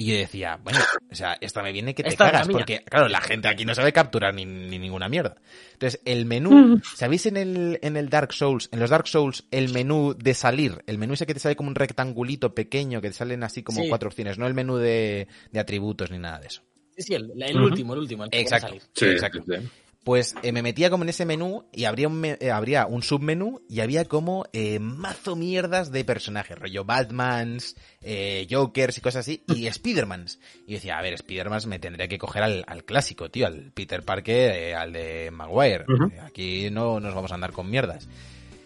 [0.00, 0.78] Y yo decía, bueno,
[1.10, 3.74] o sea, esta me viene que te Esta cagas, porque, claro, la gente aquí no
[3.74, 5.34] sabe capturar ni, ni ninguna mierda.
[5.72, 9.72] Entonces, el menú, ¿sabéis en el, en el Dark Souls, en los Dark Souls, el
[9.72, 13.14] menú de salir, el menú ese que te sale como un rectangulito pequeño, que te
[13.14, 13.88] salen así como Sí.
[13.88, 16.62] cuatro opciones, no el menú de, de atributos ni nada de eso?
[16.96, 18.22] Sí, sí, el, último, el último.
[18.22, 18.68] El que Exacto.
[18.68, 18.82] salir.
[18.94, 19.42] Sí, Exacto.
[19.48, 19.68] sí.
[20.04, 23.02] Pues eh, me metía como en ese menú y habría un, me- eh, habría un
[23.02, 29.20] submenú y había como eh, mazo mierdas de personajes, rollo Batmans, eh, Jokers y cosas
[29.26, 30.38] así, y Spidermans.
[30.66, 33.70] Y yo decía, a ver, Spidermans me tendría que coger al, al clásico, tío, al
[33.72, 35.84] Peter Parker, eh, al de Maguire.
[36.24, 38.08] Aquí no nos vamos a andar con mierdas.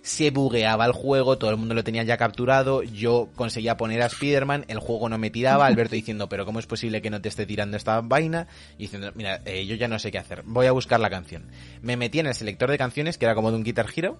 [0.04, 4.06] Se bugueaba el juego, todo el mundo lo tenía ya capturado, yo conseguía poner a
[4.06, 7.28] Spider-Man, el juego no me tiraba, Alberto diciendo, pero ¿cómo es posible que no te
[7.28, 8.48] esté tirando esta vaina?
[8.78, 11.46] Y diciendo, mira, eh, yo ya no sé qué hacer, voy a buscar la canción.
[11.82, 14.18] Me metí en el selector de canciones, que era como de un Guitar Hero,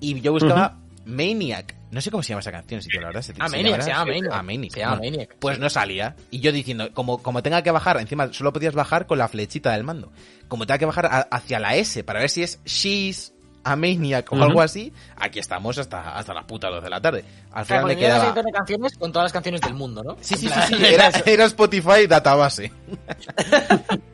[0.00, 1.74] y yo buscaba Maniac.
[1.90, 3.22] No sé cómo se llama esa canción, si la verdad.
[3.22, 4.30] Se, Ah, se Maniac, llamará- se llama Maniac.
[4.32, 4.72] Ah, Maniac.
[4.72, 5.36] Se llama Bueno, Maniac.
[5.38, 6.16] Pues no salía.
[6.30, 9.72] Y yo diciendo, como, como tenga que bajar, encima solo podías bajar con la flechita
[9.72, 10.12] del mando.
[10.48, 13.33] Como tenga que bajar a- hacia la S para ver si es She's
[13.64, 17.24] a Maniac o algo así, aquí estamos hasta, hasta las putas 2 de la tarde.
[17.52, 18.32] Al final me quedaba...
[18.32, 20.16] de canciones con todas las canciones del mundo, ¿no?
[20.20, 22.70] Sí, sí, sí, sí, era, era Spotify database.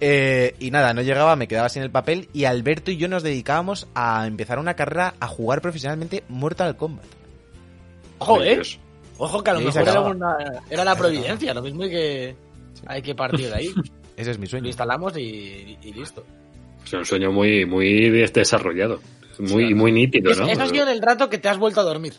[0.00, 3.22] Eh, y nada, no llegaba, me quedaba sin el papel y Alberto y yo nos
[3.22, 7.04] dedicábamos a empezar una carrera a jugar profesionalmente Mortal Kombat.
[8.18, 8.60] Ojo, eh.
[9.18, 10.36] Ojo, que a lo mejor era, una-
[10.70, 11.52] era la providencia.
[11.52, 12.36] Lo mismo hay que,
[12.86, 13.74] hay que partir de ahí.
[14.16, 14.66] Ese es mi Lo sueño.
[14.68, 16.24] instalamos y, y listo.
[16.84, 19.00] Es un sueño muy, muy desarrollado.
[19.40, 20.46] Muy, muy nítido, ¿no?
[20.46, 22.14] Eso ha sido en el rato que te has vuelto a dormir.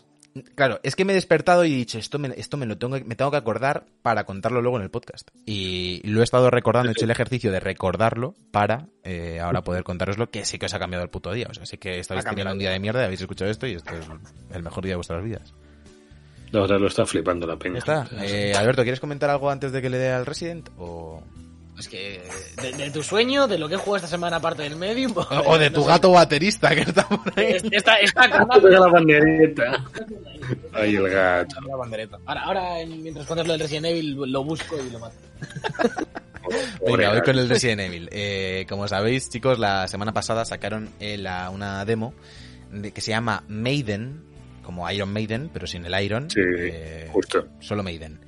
[0.54, 2.96] Claro, es que me he despertado y he dicho, esto me, esto me lo tengo,
[2.96, 5.28] que- me tengo que acordar para contarlo luego en el podcast.
[5.44, 9.84] Y lo he estado recordando, he hecho el ejercicio de recordarlo para eh, ahora poder
[9.84, 11.48] contaroslo, que sí que os ha cambiado el puto día.
[11.50, 13.92] O sea, sí que estáis teniendo un día de mierda, habéis escuchado esto y esto
[13.94, 14.06] es
[14.56, 15.52] el mejor día de vuestras vidas.
[16.54, 17.80] Ahora lo está flipando la peña.
[17.86, 18.24] Ya está.
[18.24, 20.68] Eh, Alberto, ¿quieres comentar algo antes de que le dé al Resident?
[20.78, 21.22] O,
[21.82, 22.22] Es que
[22.62, 25.12] de, de tu sueño, de lo que he jugado esta semana aparte del medium.
[25.46, 27.56] o de tu gato baterista que está por ahí.
[27.72, 29.84] Está, está con la bandereta.
[30.72, 31.60] Ay, el gato.
[31.66, 32.18] la bandereta.
[32.24, 35.16] Ahora, ahora en- mientras cuentas lo del Resident Evil, lo busco y lo mato.
[36.86, 38.08] Venga, voy con el Resident Evil.
[38.12, 42.14] Eh, como sabéis, chicos, la semana pasada sacaron eh, la- una demo
[42.70, 44.22] de- que se llama Maiden,
[44.62, 46.30] como Iron Maiden, pero sin el Iron.
[46.30, 47.46] Sí, eh, justo.
[47.60, 48.20] solo Maiden.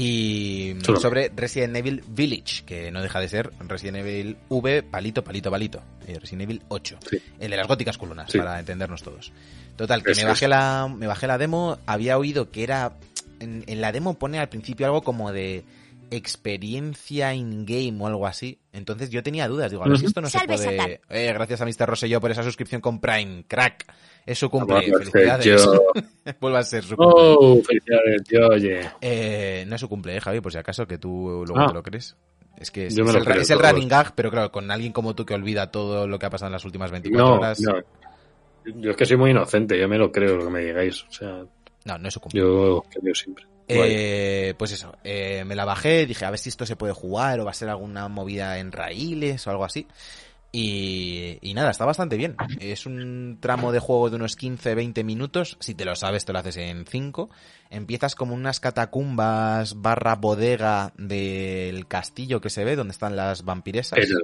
[0.00, 5.50] Y sobre Resident Evil Village, que no deja de ser Resident Evil V, palito, palito,
[5.50, 5.82] palito.
[6.06, 6.98] Eh, Resident Evil 8.
[7.10, 7.18] Sí.
[7.40, 8.38] El de las góticas colunas, Sí.
[8.38, 9.32] para entendernos todos.
[9.76, 10.48] Total, que me bajé, es.
[10.48, 12.96] la, me bajé la demo, había oído que era...
[13.40, 15.64] En, en la demo pone al principio algo como de
[16.10, 18.58] experiencia in-game o algo así.
[18.72, 21.00] Entonces yo tenía dudas, digo, a ver si esto no se puede...
[21.08, 21.86] Eh, gracias a Mr.
[21.88, 23.84] Rosselló por esa suscripción con Prime, crack.
[24.28, 25.44] Es su cumple, Vamos, felicidades.
[25.46, 25.82] yo-
[26.40, 27.14] Vuelva a ser su cumple.
[27.16, 28.80] Oh, felicidades, yo, oye.
[29.00, 31.66] Eh, no es su cumple, eh, Javi, por si acaso, que tú luego Ah.
[31.68, 32.14] te lo crees.
[32.58, 33.06] Es que es, el,
[33.38, 36.26] es el running gag, pero claro, con alguien como tú que olvida todo lo que
[36.26, 37.60] ha pasado en las últimas 24 No, horas.
[37.60, 37.76] no.
[38.82, 41.04] Yo es que soy muy inocente, yo me lo creo lo que me digáis.
[41.04, 41.44] O sea,
[41.86, 42.40] No, no es su cumple.
[42.40, 43.46] yo creo siempre.
[43.68, 47.38] Eh, pues eso, eh, me la bajé, dije a ver si esto se puede jugar
[47.40, 49.86] o va a ser alguna movida en raíles o algo así.
[50.50, 52.36] Y, y nada, está bastante bien.
[52.60, 55.56] Es un tramo de juego de unos 15-20 minutos.
[55.60, 57.28] Si te lo sabes, te lo haces en 5.
[57.70, 63.98] Empiezas como unas catacumbas barra bodega del castillo que se ve, donde están las vampiresas.
[63.98, 64.18] Pero,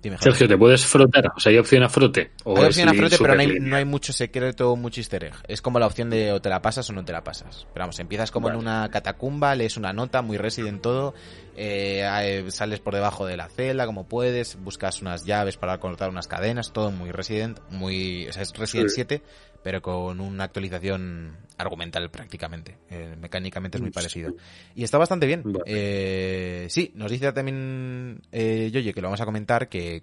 [0.00, 0.16] Dime.
[0.18, 1.32] Sergio, ¿te puedes frotar?
[1.36, 2.30] O sea, ¿hay opción a frote?
[2.44, 3.70] ¿O Hay opción a frote, pero no hay, superlínea?
[3.70, 5.34] no hay mucho secreto, mucho easter egg.
[5.48, 7.66] Es como la opción de o te la pasas o no te la pasas.
[7.74, 8.58] Pero vamos, empiezas como Vale.
[8.60, 11.14] en una catacumba, lees una nota, muy resident todo,
[11.56, 16.10] eh, eh, sales por debajo de la celda como puedes, buscas unas llaves para cortar
[16.10, 18.28] unas cadenas, todo muy resident, muy...
[18.28, 18.94] O sea, es Resident Sí.
[18.96, 19.22] 7,
[19.62, 22.76] pero con una actualización argumental prácticamente.
[22.90, 24.34] Eh, mecánicamente es muy parecido.
[24.74, 25.42] Y está bastante bien.
[25.44, 25.60] Vale.
[25.66, 30.02] Eh, sí, nos dice también eh, Yoye, que lo vamos a comentar, que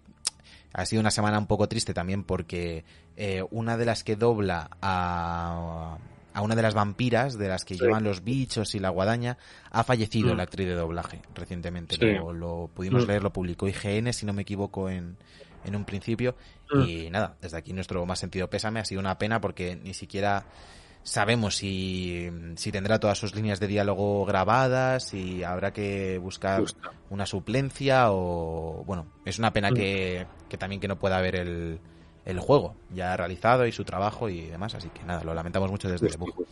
[0.74, 2.84] ha sido una semana un poco triste también porque
[3.15, 5.98] eh, una de las que dobla a,
[6.34, 7.80] a una de las vampiras, de las que Sí.
[7.82, 9.38] llevan los bichos y la guadaña,
[9.72, 10.38] ha fallecido Mm.
[10.38, 11.96] la actriz de doblaje recientemente.
[11.96, 12.06] Sí.
[12.06, 13.08] Lo, lo pudimos Mm.
[13.08, 15.15] leer, lo publicó IGN, si no me equivoco, en,
[15.65, 16.36] en un principio.
[16.73, 16.82] Mm.
[16.82, 18.80] Y nada, desde aquí nuestro más sentido pésame.
[18.80, 20.45] Ha sido una pena porque ni siquiera
[21.04, 26.89] sabemos si, si tendrá todas sus líneas de diálogo grabadas, si habrá que buscar Justo.
[27.12, 29.73] una suplencia o bueno es una pena Mm.
[29.75, 31.80] que, que también que no pueda ver el,
[32.25, 35.88] el juego ya realizado y su trabajo y demás así que nada lo lamentamos mucho
[35.89, 36.25] desde Justo.
[36.25, 36.47] Debug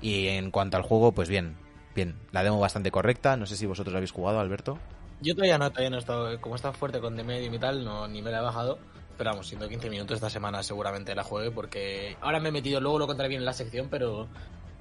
[0.00, 1.56] y en cuanto al juego pues bien
[1.96, 4.78] bien la demo bastante correcta no sé si vosotros la habéis jugado Alberto
[5.22, 6.40] Yo todavía no, todavía no he estado.
[6.40, 8.78] Como está fuerte con The Medium y tal, no, ni me la he bajado.
[9.18, 12.80] Pero vamos, siendo 15 minutos esta semana seguramente la juegue porque ahora me he metido,
[12.80, 14.28] luego lo contaré bien en la sección, pero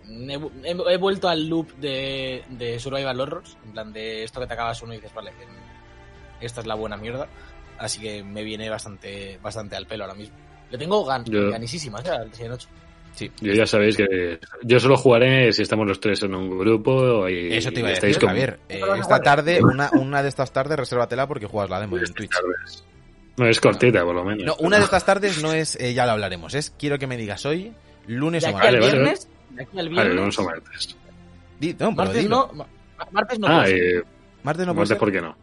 [0.07, 4.47] he, he- he vuelto al loop de, de Survival Horrors, en plan de esto que
[4.47, 5.33] te acabas uno y dices, vale,
[6.39, 7.27] esta es la buena mierda,
[7.79, 10.37] así que me viene bastante bastante al pelo ahora mismo.
[10.71, 12.11] Le tengo gan, Yo- ganisísimas, ¿eh?
[12.11, 12.69] al Resident 8.
[13.19, 17.27] Sí Yo ya sabéis que yo solo jugaré si estamos los tres en un grupo
[17.29, 20.51] y eso te iba a decir con- Javier eh, esta tarde una, una de estas
[20.51, 22.83] tardes resérvatela porque juegas la demo en Twitch tardes.
[23.37, 24.45] No, es cortita, por lo menos.
[24.45, 27.15] no una de estas tardes no es eh, ya lo hablaremos es quiero que me
[27.17, 27.73] digas hoy
[28.07, 30.97] lunes o martes vale, viernes, de aquí al Vale, viernes, lunes o martes.
[31.59, 32.67] Di- no, martes no, ma-
[33.11, 34.01] martes no ah, eh,
[34.43, 34.97] martes no puede martes, ser.
[34.97, 35.35] ¿por qué no?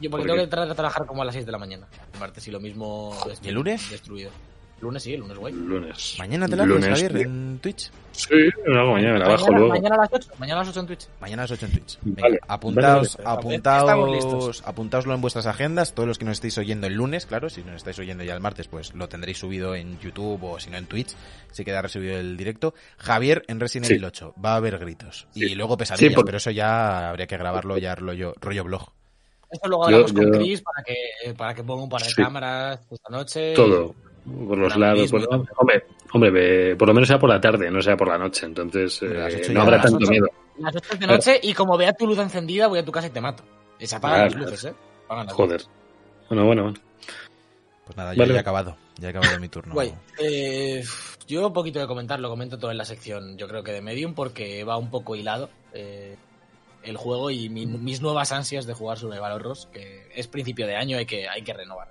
[0.00, 0.38] Yo porque ¿Por tengo qué?
[0.38, 1.86] que entrar a trabajar como a las 6 de la mañana.
[2.14, 3.16] El martes y lo mismo.
[3.42, 3.90] ¿Y el lunes?
[3.90, 4.30] Destruido.
[4.80, 5.52] Lunes sí, lunes guay.
[5.52, 6.14] Lunes.
[6.18, 7.20] mañana te la haces Lunes, Javier sí.
[7.22, 8.34] en Twitch Sí,
[8.66, 9.68] no, mañana me la bajo mañana, luego.
[9.74, 10.30] mañana a las 8.
[10.38, 11.06] Mañana a las 8 en Twitch.
[11.20, 11.98] Mañana a las 8 en Twitch.
[12.02, 12.38] Venga, Vale.
[12.48, 17.26] apuntaos, Vale, apuntaos, apuntaoslo en vuestras agendas, todos los que nos estéis oyendo el lunes,
[17.26, 20.58] claro, si nos estáis oyendo ya el martes, pues lo tendréis subido en YouTube o
[20.58, 21.14] si no en Twitch,
[21.52, 22.74] se queda resubido el directo.
[22.96, 23.92] Javier en Resident Sí.
[23.94, 25.28] Evil 8, va a haber gritos.
[25.34, 25.54] Y Sí.
[25.54, 28.88] luego pesadillas, Sí, por- pero eso ya habría que grabarlo ya rollo, rollo blog.
[29.50, 32.14] Esto luego Yo- hablamos con Chris para que, para que ponga un par de Sí.
[32.16, 33.54] cámaras esta noche.
[33.54, 33.94] Todo.
[34.24, 35.10] Por los lados.
[35.10, 35.26] pues,
[35.56, 38.46] hombre, hombre ve- por lo menos sea por la tarde, no sea por la noche.
[38.46, 40.26] Entonces eh, no habrá tanto miedo.
[40.58, 43.10] Las 8 de noche y como vea tu luz encendida, voy a tu casa y
[43.10, 43.42] te mato.
[43.78, 44.40] Y se apagan Claro.
[44.42, 44.74] las luces, ¿eh?
[45.06, 45.62] Apagan las Joder.
[46.28, 46.78] Bueno, bueno, bueno.
[47.84, 48.32] Pues nada, yo Vale.
[48.32, 49.72] ya he acabado, ya he acabado mi turno.
[49.72, 49.94] Guay.
[50.18, 50.84] Eh,
[51.26, 53.80] yo un poquito de comentar, lo comento todo en la sección, yo creo que de
[53.80, 56.16] Medium, porque va un poco hilado eh,
[56.82, 60.76] el juego y mi- mis nuevas ansias de jugar Survival Horrors, que es principio de
[60.76, 61.88] año, hay que, hay que renovar.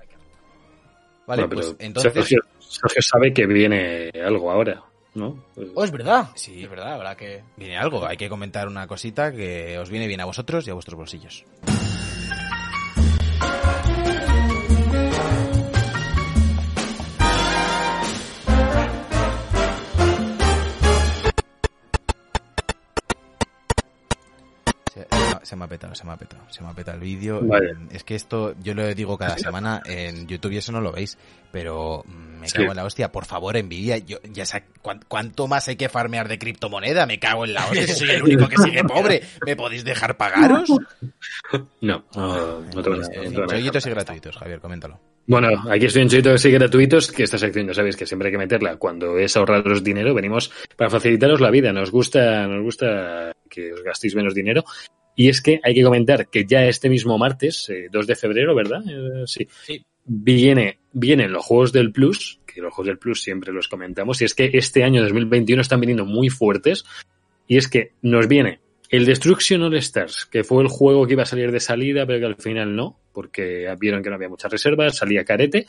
[1.28, 2.14] Vale, Bueno, pues entonces...
[2.14, 4.82] Sergio, Sergio sabe que viene algo ahora,
[5.14, 5.44] ¿no?
[5.54, 6.30] Pues- Oh, es verdad.
[6.36, 6.64] Sí.
[6.64, 7.44] Es verdad, habrá que...
[7.58, 10.74] Viene algo, hay que comentar una cosita que os viene bien a vosotros y a
[10.74, 11.44] vuestros bolsillos.
[25.48, 27.40] Se, me ha- petado, se me ha petado, se me ha petado el vídeo.
[27.42, 27.74] Vale.
[27.92, 31.18] Es que esto, yo lo digo cada semana en YouTube y eso no lo veis,
[31.52, 32.56] pero mm, me Sí.
[32.58, 33.12] cago en la hostia.
[33.12, 33.98] Por favor, envidia.
[33.98, 37.06] Yo, ya sé, ¿cuán- ¿Cuánto más hay que farmear de criptomoneda?
[37.06, 37.88] Me cago en la hostia.
[37.88, 39.22] Soy el único que sigue pobre.
[39.46, 40.70] ¿Me podéis dejar pagaros?
[41.82, 45.00] No, no, no te van a- no te Chollitos y gratuitos, Javier, coméntalo.
[45.28, 48.32] Bueno, aquí estoy en Choitos y gratuitos, que esta sección ya sabéis que siempre hay
[48.34, 50.14] que meterla cuando es ahorraros dinero.
[50.14, 51.74] Venimos para facilitaros la vida.
[51.74, 54.64] Nos gusta, nos gusta que os gastéis menos dinero.
[55.20, 58.54] Y es que hay que comentar que ya este mismo martes, eh, 2 de febrero,
[58.54, 58.84] ¿verdad?
[58.88, 59.48] Eh, sí.
[59.66, 59.84] Sí.
[60.06, 64.26] Viene, vienen los juegos del Plus, que los juegos del Plus siempre los comentamos, y
[64.26, 66.86] es que este año 2021 están viniendo muy fuertes,
[67.48, 71.24] y es que nos viene el Destruction All Stars, que fue el juego que iba
[71.24, 74.52] a salir de salida, pero que al final no, porque vieron que no había muchas
[74.52, 75.66] reservas, salía carete.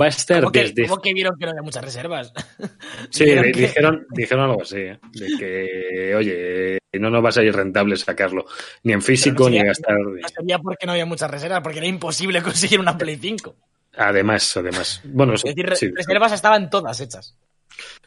[0.00, 0.88] Va a estar ¿Cómo que, desde...
[0.88, 2.32] cómo que vieron que no había muchas reservas?
[3.10, 4.98] Sí, Dijeron di- que- dijeron, dijeron algo así, ¿eh?
[5.12, 8.46] de que, oye, no nos va a salir rentable sacarlo,
[8.82, 9.96] ni en físico, ni gastar.
[9.98, 13.54] No sería porque no había muchas reservas, porque era imposible conseguir una Play 5.
[13.96, 15.00] Además, además.
[15.04, 15.90] Bueno, Es decir, sí.
[15.90, 17.36] reservas estaban todas hechas.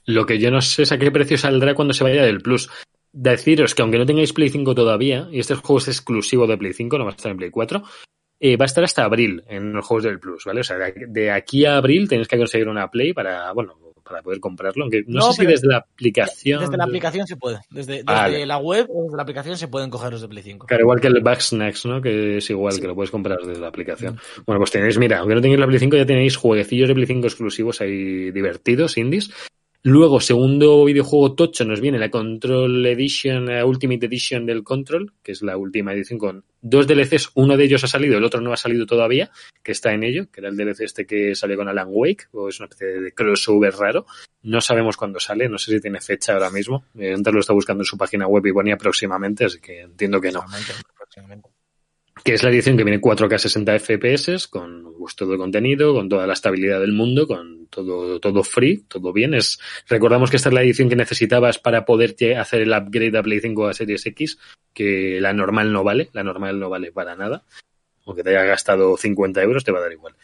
[0.06, 2.70] Lo que yo no sé es a qué precio saldrá cuando se vaya del Plus.
[3.14, 6.74] Deciros que aunque no tengáis Play 5 todavía, y este juego es exclusivo de Play
[6.74, 7.84] 5, no va a estar en Play 4,
[8.40, 10.62] eh, va a estar hasta abril en los juegos del Plus, ¿vale?
[10.62, 13.74] O sea, de- aquí a abril tenéis que conseguir una Play para, bueno,
[14.04, 14.84] para poder comprarlo.
[14.86, 16.62] Aunque no, No, sé si desde la aplicación.
[16.62, 17.60] Desde la aplicación se puede.
[17.70, 18.46] Desde, desde Vale.
[18.46, 20.66] la web o desde la aplicación se pueden coger los de Play 5.
[20.66, 22.02] Claro, igual que el Backsnacks, ¿no?
[22.02, 22.80] Que es igual, Sí.
[22.82, 24.18] que lo puedes comprar desde la aplicación.
[24.46, 27.06] Bueno, pues tenéis, mira, aunque no tengáis la Play 5, ya tenéis jueguecillos de Play
[27.08, 29.30] 5 exclusivos ahí divertidos, indies.
[29.90, 35.32] Luego, segundo videojuego tocho, nos viene la Control Edition, la Ultimate Edition del Control, que
[35.32, 37.32] es la última edición con dos DLCs.
[37.36, 39.32] Uno de ellos ha salido, el otro no ha salido todavía,
[39.64, 42.50] que está en ello, que era el DLC este que salió con Alan Wake, o
[42.50, 44.06] es una especie de crossover raro.
[44.42, 46.84] No sabemos cuándo sale, no sé si tiene fecha ahora mismo.
[47.00, 50.20] Eh, Hunter lo está buscando en su página web y ponía próximamente, así que entiendo
[50.20, 50.44] que no
[50.98, 51.50] próximamente.
[52.24, 56.28] Que es la edición que viene 4K 60 FPS, con todo el contenido, con toda
[56.28, 59.34] la estabilidad del mundo, con todo, todo free, todo bien.
[59.34, 63.24] Es, recordamos que esta es la edición que necesitabas para poder hacer el upgrade a
[63.24, 64.38] Play 5 a Series X,
[64.74, 67.44] que la normal no vale, la normal no vale para nada.
[68.06, 70.16] Aunque te haya gastado 50 euros, te va a dar igual.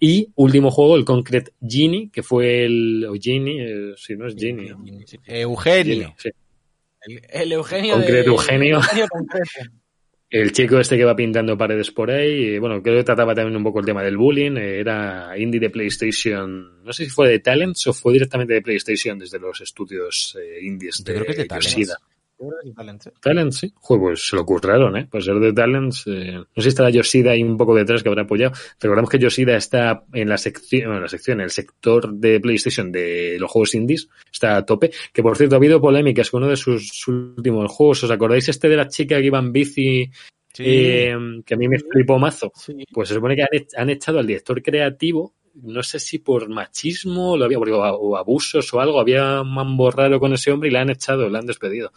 [0.00, 4.34] Y último juego, el Concrete Genie, que fue el, o Genie, eh, si no es
[4.36, 4.74] Genie.
[5.26, 5.56] Eugenio.
[5.56, 6.30] Genie, sí.
[7.00, 8.36] El, el Eugenio Concreto de...
[8.36, 8.76] Eugenio.
[8.76, 9.48] Eugenio concreto.
[10.30, 13.56] El chico este que va pintando paredes por ahí, eh, bueno, creo que trataba también
[13.56, 17.30] un poco el tema del bullying, eh, era indie de PlayStation, no sé si fue
[17.30, 21.24] de Talents o fue directamente de PlayStation desde los estudios eh, indies Yo de creo
[21.24, 21.96] que es de Talents.
[22.40, 23.10] Yo creo que sí.
[23.20, 23.72] Talents, sí.
[23.74, 25.08] Joder, pues se lo curraron, ¿eh?
[25.10, 28.08] Por ser de Talents, eh, no sé si estará Yoshida ahí un poco detrás que
[28.08, 28.52] habrá apoyado.
[28.80, 32.40] Recordamos que Yoshida está en la sección, bueno, en la sección, en el sector de
[32.40, 34.90] PlayStation de los juegos indies, está a tope.
[35.12, 38.04] Que por cierto, ha habido polémicas con uno de sus últimos juegos.
[38.04, 40.10] ¿Os acordáis este de la chica que iba en bici
[40.50, 40.64] Sí.
[40.66, 41.14] eh,
[41.46, 42.50] que a mí me flipó mazo.
[42.54, 42.84] Sí.
[42.92, 43.44] Pues se supone que
[43.76, 48.72] han echado al director creativo, no sé si por machismo lo había, o, o abusos
[48.74, 51.46] o algo, había un mambo raro con ese hombre y le han echado, le han
[51.46, 51.92] despedido.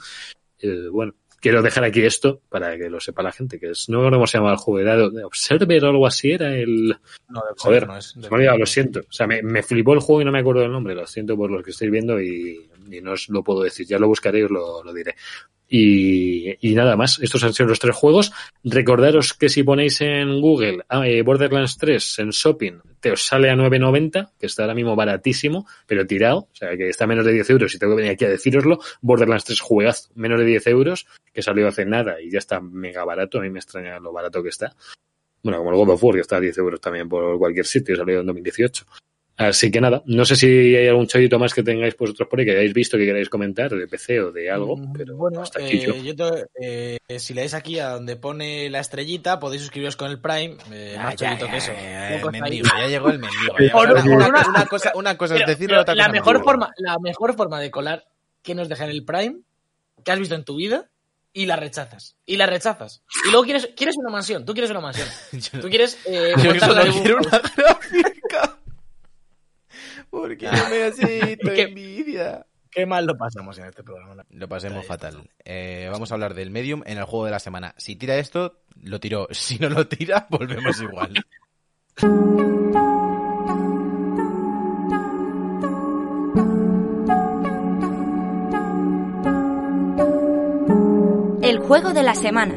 [0.60, 4.10] Eh, bueno, quiero dejar aquí esto para que lo sepa la gente, que es, no
[4.10, 6.96] cómo se llama el juego, era de Observer o algo así, era el...
[7.28, 8.10] No, de Joder, no es.
[8.10, 9.00] se me ha olvidado, lo siento.
[9.00, 11.36] O sea, me, me flipó el juego y no me acuerdo del nombre, lo siento
[11.36, 14.40] por los que estáis viendo y, y no os lo puedo decir, ya lo buscaré
[14.40, 15.16] y os lo, lo diré.
[15.74, 18.34] Y, y nada más, estos han sido los tres juegos.
[18.62, 23.50] Recordaros que si ponéis en Google ah, eh, Borderlands 3 en shopping, te os sale
[23.50, 27.26] a 9.90, que está ahora mismo baratísimo, pero tirado, o sea que está a menos
[27.26, 28.80] de 10 euros y tengo que venir aquí a deciroslo.
[29.00, 33.06] Borderlands 3 juegazo, menos de 10 euros, que salió hace nada y ya está mega
[33.06, 34.76] barato, a mí me extraña lo barato que está.
[35.42, 37.96] Bueno, como el God of War, que está a 10 euros también por cualquier sitio,
[37.96, 38.86] salió en 2018.
[39.38, 42.46] Así que nada, no sé si hay algún chollito más que tengáis vosotros por ahí
[42.46, 45.64] que hayáis visto que queráis comentar de PC o de algo, Mm, pero bueno, hasta
[45.64, 45.96] aquí eh, yo.
[45.96, 46.48] yo te-
[47.08, 50.58] eh, si le dais aquí a donde pone la estrellita, podéis suscribiros con el Prime.
[50.72, 51.72] eh, Ah, más ya, cholito ya, que eso.
[51.74, 53.56] ya, mendigo, ya llegó el mendigo.
[54.52, 57.60] Una, cosa, una cosa Pero- es decirlo, pero otra la mejor forma, la mejor forma
[57.60, 58.06] de colar
[58.44, 59.38] que nos deja en el Prime
[60.04, 60.90] que has visto en tu vida
[61.34, 62.16] y la rechazas.
[62.26, 63.02] Y la rechazas.
[63.26, 64.44] Y luego quieres, quieres una mansión.
[64.46, 65.08] Tú quieres una mansión.
[65.62, 65.98] Tú quieres.
[66.06, 67.42] Eh, Yo montar la quiero una.
[70.42, 72.46] Me que- envidia.
[72.74, 74.24] Qué mal lo pasamos en este programa.
[74.30, 75.30] Lo pasemos fatal.
[75.44, 77.76] Eh, vamos a hablar del Medium en el juego de la semana.
[77.78, 79.28] Si tira esto, lo tiró.
[79.32, 81.14] Si no lo tira, volvemos igual.
[91.42, 92.56] El juego de la semana.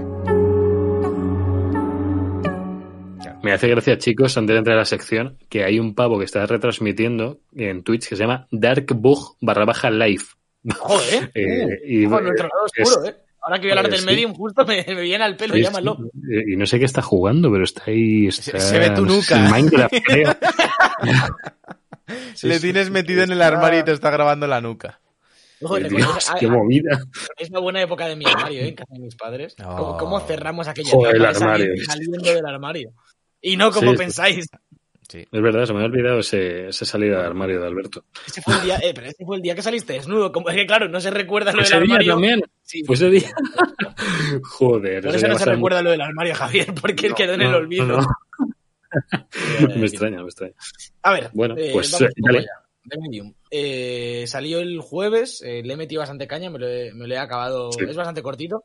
[3.45, 6.25] Me hace gracia, chicos, antes de entrar a la sección, que hay un pavo que
[6.25, 10.25] está retransmitiendo en Twitch que se llama Darkbug barra baja live.
[10.79, 11.31] Joder.
[11.35, 13.17] Eh, y, Ojo, nuestro lado oscuro, ¿eh?
[13.43, 14.07] Ahora que voy a hablar eh, del sí.
[14.07, 15.99] Medium, justo me, me viene al pelo, Sí, llámalo.
[16.15, 16.53] sí.
[16.53, 18.29] Y no sé qué está jugando, pero está ahí.
[18.29, 19.51] Está, Se- se ve tu no sé, nuca.
[19.51, 20.35] Minecraft, creo.
[22.35, 25.01] Sí, Le sí, tienes sí, metido en el armario y te está grabando la nuca.
[25.63, 26.99] Ojo, Dios, qué movida.
[27.39, 28.69] Es una buena época de mi armario, ¿eh?
[28.69, 29.55] En casa de mis padres.
[29.65, 29.77] Oh.
[29.77, 31.67] ¿Cómo, cómo cerramos aquella Joder, el armario.
[31.87, 32.93] saliendo del armario?
[33.47, 34.47] Y no como Sí, pensáis.
[35.07, 35.19] Sí.
[35.31, 38.05] Es verdad, se me ha olvidado ese, esa salida de armario de Alberto.
[38.27, 40.33] Ese fue el día, eh, pero ese fue el día que saliste desnudo.
[40.33, 42.13] Como es que claro, no se recuerda lo del ¿Ese día armario.
[42.15, 42.43] también?
[42.63, 43.31] Sí, ¿Fue ese día?
[44.43, 45.05] Joder.
[45.05, 47.87] por eso no se recuerda lo del armario, Javier, porque No, quedó en el olvido.
[47.87, 47.99] no.
[49.77, 50.55] Me extraña, me extraña.
[51.03, 52.47] A ver, Bueno, eh, pues, eh, dale.
[53.51, 57.15] Eh, salió el jueves, eh, le he metido bastante caña, me lo he, me lo
[57.15, 57.73] he acabado.
[57.73, 57.85] Sí.
[57.89, 58.65] Es bastante cortito.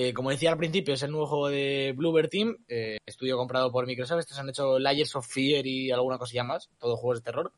[0.00, 3.72] Eh, como decía al principio, es el nuevo juego de Bluebird Team, eh, estudio comprado
[3.72, 4.20] por Microsoft.
[4.20, 7.52] Estos han hecho Layers of Fear y alguna cosilla más, todos juegos de terror.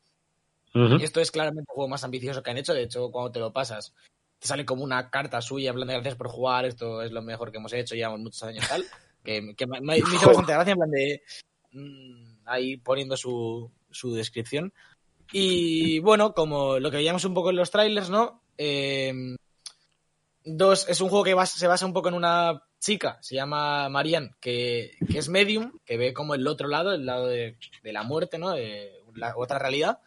[0.99, 2.73] Esto es claramente el juego más ambicioso que han hecho.
[2.73, 3.93] De hecho, cuando te lo pasas,
[4.39, 6.65] te sale como una carta suya en plan de gracias por jugar.
[6.65, 8.85] Esto es lo mejor que hemos hecho, llevamos muchos años tal.
[9.23, 11.21] Que, que me, me hizo bastante gracia en plan de.
[11.73, 14.73] mm, ahí poniendo su, su descripción.
[15.31, 18.41] Y bueno, como lo que veíamos un poco en los trailers, ¿no?
[18.57, 19.13] Eh,
[20.43, 24.31] dos, es un juego que se basa un poco en una chica, se llama Marianne,
[24.39, 28.03] que, que es medium, que ve como el otro lado, el lado de, de la
[28.03, 28.51] muerte, ¿no?
[28.51, 29.99] De la otra realidad.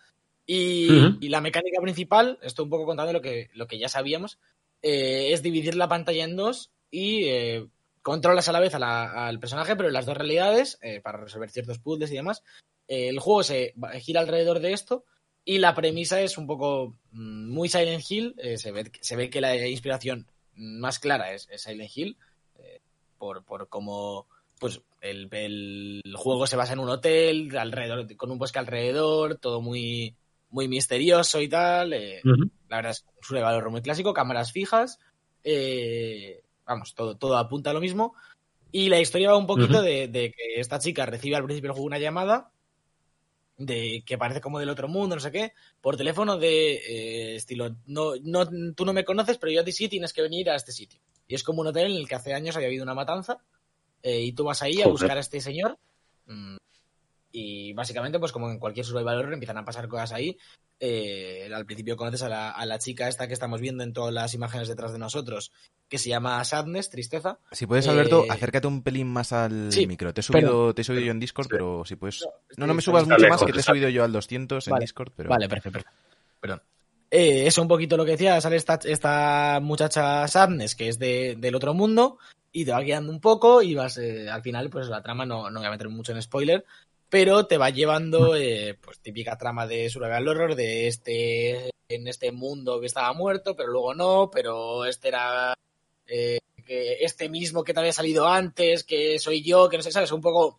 [0.46, 0.88] Y,
[1.20, 4.38] y la mecánica principal, esto un poco contando lo que, lo que ya sabíamos,
[4.82, 7.66] eh, es dividir la pantalla en dos y eh,
[8.02, 11.18] controlas a la vez a la- al personaje, pero en las dos realidades, eh, para
[11.18, 12.42] resolver ciertos puzzles y demás.
[12.88, 15.04] Eh, el juego se gira alrededor de esto
[15.44, 18.34] y la premisa es un poco mm, muy Silent Hill.
[18.38, 20.26] eh, se, ve, se ve que la inspiración
[20.56, 22.16] más clara es, es Silent Hill,
[22.58, 22.80] eh,
[23.18, 24.26] por, por cómo
[24.58, 29.60] pues, el, el juego se basa en un hotel, alrededor, con un bosque alrededor, todo
[29.60, 30.14] muy,
[30.50, 31.92] muy misterioso y tal.
[31.92, 32.20] eh,
[32.68, 34.98] la verdad es un valor muy clásico, cámaras fijas,
[35.42, 38.14] eh, vamos, todo, todo apunta a lo mismo.
[38.72, 41.74] Y la historia va un poquito de, de que esta chica recibe al principio del
[41.74, 42.50] juego una llamada
[43.56, 47.76] de que parece como del otro mundo, no sé qué, por teléfono de eh, estilo,
[47.86, 50.56] no, no, tú no me conoces, pero yo a ti sí tienes que venir a
[50.56, 51.00] este sitio.
[51.26, 53.38] Y es como un hotel en el que hace años había habido una matanza
[54.02, 55.78] eh, y tú vas ahí a buscar a este señor.
[56.26, 56.56] mm,
[57.36, 60.38] y básicamente, pues como en cualquier survival horror, empiezan a pasar cosas ahí.
[60.78, 64.14] Eh, al principio conoces a la, a la chica esta que estamos viendo en todas
[64.14, 65.50] las imágenes detrás de nosotros,
[65.88, 67.38] que se llama Sadness, tristeza.
[67.50, 70.14] Si puedes, Alberto, Eh, acércate un pelín más al sí, micro.
[70.14, 72.24] Te he subido, te he subido yo en Discord, pero si puedes...
[72.56, 74.70] No, No, me subas mucho lejos, más, que te he subido yo al 200 en
[74.70, 75.28] Vale, Discord, pero...
[75.30, 75.98] Vale, perfecto, perfecto.
[76.40, 76.62] Perdón.
[77.10, 81.36] Eh, eso un poquito lo que decía, sale esta, esta muchacha Sadness, que es de-
[81.38, 82.18] del otro mundo,
[82.52, 85.50] y te va guiando un poco, y vas, eh, al final, pues la trama no,
[85.50, 86.64] no voy a meter mucho en spoiler,
[87.14, 92.32] pero te va llevando, eh, pues típica trama de survival horror, de este, en este
[92.32, 95.54] mundo que estaba muerto, pero luego no, pero este era,
[96.08, 100.10] eh, este mismo que te había salido antes, que soy yo, que no sé, sabes,
[100.10, 100.58] un poco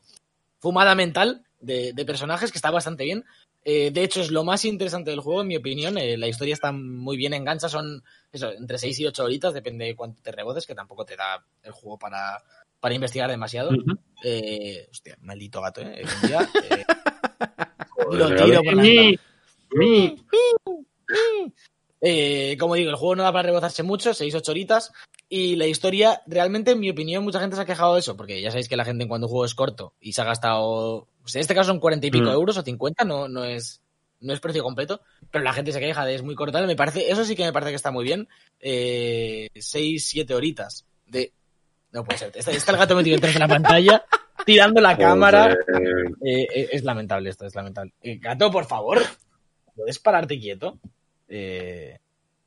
[0.60, 3.26] fumada mental de, de personajes que está bastante bien.
[3.66, 5.98] Eh, de hecho, es lo más interesante del juego, en mi opinión.
[5.98, 9.84] Eh, la historia está muy bien engancha, son eso, entre 6 y 8 horitas, depende
[9.86, 12.42] de cuánto te rebotes, que tampoco te da el juego para,
[12.86, 13.72] para investigar demasiado.
[13.72, 13.98] Ujú.
[14.24, 16.04] Eh, hostia, maldito gato, ¿eh?
[16.22, 16.86] Día, eh,
[17.90, 18.84] Joder, lo tiro por la.
[22.02, 24.92] Eh, como digo, el juego no da para rebozarse mucho, 6-8 horitas.
[25.30, 28.40] Y la historia, realmente, en mi opinión, mucha gente se ha quejado de eso, porque
[28.40, 31.08] ya sabéis que la gente en cuando un juego es corto y se ha gastado.
[31.24, 32.34] pues en este caso son 40 y pico Mm.
[32.34, 33.82] euros o 50, no, no es.
[34.20, 36.62] No es precio completo, pero la gente se queja de es muy corto.
[36.68, 38.28] Me parece, eso sí que me parece que está muy bien.
[38.60, 41.34] Eh, 6, 7 horitas de.
[41.96, 42.32] No puede ser.
[42.36, 44.04] Está, está el gato metido detrás de la pantalla,
[44.46, 45.54] tirando la cámara.
[45.54, 47.94] Eh, eh, es lamentable esto, es lamentable.
[48.02, 49.00] Eh, gato, por favor,
[49.74, 50.78] ¿puedes pararte quieto?
[51.30, 51.98] Eh,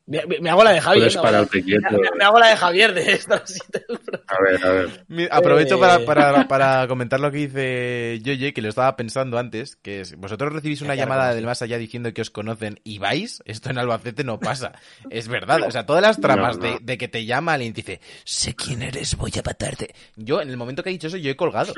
[0.09, 1.03] me, me- me hago la de Javier.
[1.05, 1.23] Puedes ¿no?
[1.23, 1.87] pararte quieto.
[1.91, 4.25] Me, me hago la de Javier de te lo prometo.
[4.29, 5.29] A ver, a ver.
[5.31, 5.79] Aprovecho Eh.
[5.79, 10.17] para, para, para comentar lo que dice Yoye, que lo estaba pensando antes, que es,
[10.17, 13.79] vosotros recibís una llamada del más allá diciendo que os conocen y vais, esto en
[13.79, 14.73] Albacete no pasa.
[15.11, 16.73] Es verdad, o sea, todas las tramas No, no.
[16.73, 19.95] De, de que te llama alguien y dice, sé quién eres, voy a matarte.
[20.17, 21.73] Yo, en el momento que ha dicho eso, yo he colgado.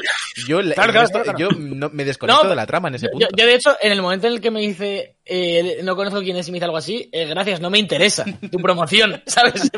[0.46, 2.94] Yo, el Claro, claro, resto- claro, yo no- me desconecto No, de la trama en
[2.94, 3.28] ese Yo, punto.
[3.36, 6.36] yo, de hecho, en el momento en el que me dice eh, no conozco quién
[6.36, 9.70] es y me dice algo así, eh, gracias, no me interesa tu promoción, ¿sabes?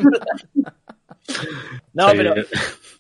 [1.93, 2.35] no, pero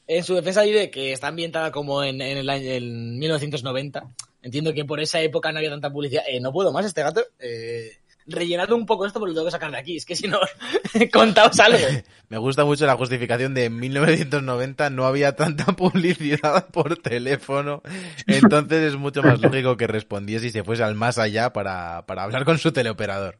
[0.06, 4.06] en su defensa diré que está ambientada como en, en el año en 1990.
[4.42, 6.24] Entiendo que por esa época no había tanta publicidad.
[6.28, 7.22] Eh, no puedo más este gato.
[7.38, 7.92] Eh,
[8.26, 9.96] rellenad un poco esto porque lo tengo que sacar de aquí.
[9.96, 10.38] Es que si no,
[11.12, 11.78] contaos algo.
[12.28, 17.82] Me gusta mucho la justificación de en 1990 no había tanta publicidad por teléfono,
[18.26, 22.22] entonces es mucho más lógico que respondiese y se fuese al más allá para, para
[22.22, 23.38] hablar con su teleoperador.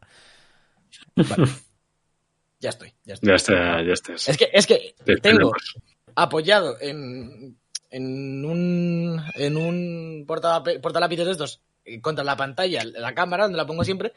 [2.61, 3.29] Ya estoy, ya estoy.
[3.31, 4.29] Ya está, ya estás.
[4.29, 5.53] Es que, es que Te tengo
[6.15, 7.59] apoyado en,
[7.91, 13.67] en un, en un portalápices de estos eh, contra la pantalla, la cámara, donde la
[13.67, 14.13] pongo siempre,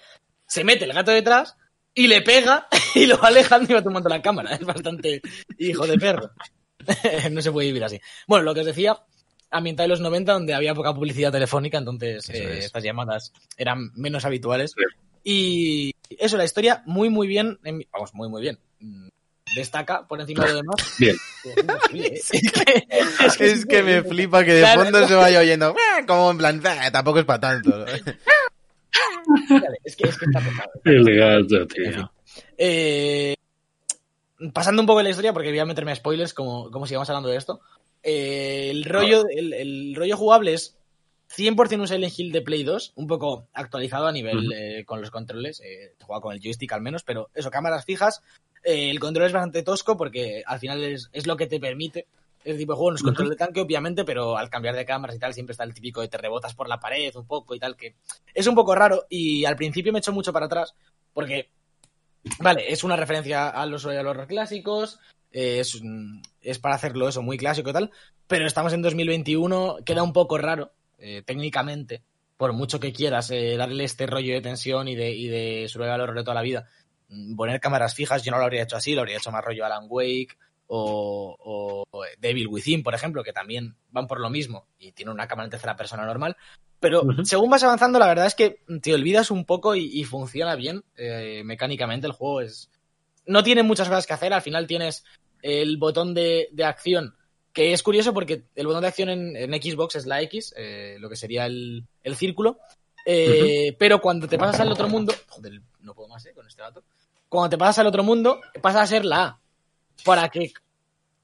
[0.48, 1.56] se mete el gato detrás
[1.94, 4.56] y le pega y lo va alejando y va tomando la cámara.
[4.56, 5.22] Es bastante
[5.58, 6.32] hijo de perro.
[7.32, 8.00] no se puede vivir así.
[8.28, 8.98] Bueno, lo que os decía,
[9.50, 12.66] ambientada en los 90 donde había poca publicidad telefónica, entonces eh, es.
[12.66, 14.74] estas llamadas eran menos habituales.
[14.76, 14.84] Sí.
[15.28, 17.60] Y eso, la historia muy, muy bien,
[17.92, 18.60] vamos, muy, muy bien.
[19.56, 20.76] Destaca por encima de lo demás.
[21.00, 21.16] Bien.
[21.44, 25.76] Es que, es que Es que me flipa que de fondo se vaya oyendo,
[26.06, 27.86] como en plan, "Eh, tampoco es para tanto.
[29.84, 30.72] Es que, es que está pesado.
[30.84, 32.12] El gato, tío.
[32.58, 33.36] Eh,
[34.54, 37.10] pasando un poco de la historia, porque voy a meterme a spoilers como, como sigamos
[37.10, 37.60] hablando de esto.
[38.04, 40.78] Eh, el, rollo, el, el rollo jugable es
[41.36, 45.12] 100% un Silent Hill de Play 2, un poco actualizado a nivel eh, con los
[45.12, 45.62] controles.
[46.02, 48.22] Juega con el joystick al menos, pero eso, cámaras fijas.
[48.64, 52.08] El control es bastante tosco porque al final es, es lo que te permite.
[52.46, 53.10] Ese tipo de juego no es Ujú.
[53.10, 56.00] control de tanque, obviamente, pero al cambiar de cámaras y tal, siempre está el típico
[56.00, 57.96] de te rebotas por la pared un poco y tal, que
[58.34, 59.06] es un poco raro.
[59.10, 60.74] Y al principio me echó mucho para atrás,
[61.14, 61.50] porque
[62.40, 65.00] Vale, es una referencia a los Horror clásicos,
[65.32, 65.80] eh, es,
[66.42, 67.92] es para hacerlo eso muy clásico y tal,
[68.28, 72.02] pero estamos en 2021, queda un poco raro, eh, técnicamente,
[72.38, 76.02] por mucho que quieras eh, darle este rollo de tensión y de, y de Survival
[76.02, 76.68] Horror de toda la vida.
[77.10, 79.66] Mm, Poner cámaras fijas, yo no lo habría hecho así, lo habría hecho más rollo
[79.66, 80.38] Alan Wake
[80.68, 81.86] o, o-
[82.20, 85.52] Devil Within, por ejemplo, que también van por lo mismo y tienen una cámara en
[85.52, 86.36] tercera persona normal.
[86.80, 90.56] Pero según vas avanzando, la verdad es que te olvidas un poco y, y funciona
[90.56, 92.06] bien eh, mecánicamente.
[92.08, 92.70] El juego es.
[93.26, 94.34] No tiene muchas cosas que hacer.
[94.34, 95.04] Al final tienes
[95.42, 97.16] el botón de, de acción,
[97.54, 100.98] que es curioso porque el botón de acción en, en Xbox es la X, eh,
[101.00, 102.60] lo que sería el, el círculo.
[103.06, 105.14] Eh, Pero cuando te pasas al otro mundo.
[105.30, 106.84] Joder, no puedo más, eh, con este dato.
[107.30, 109.40] Cuando te pasas al otro mundo, pasa a ser la A.
[110.04, 110.52] Para que.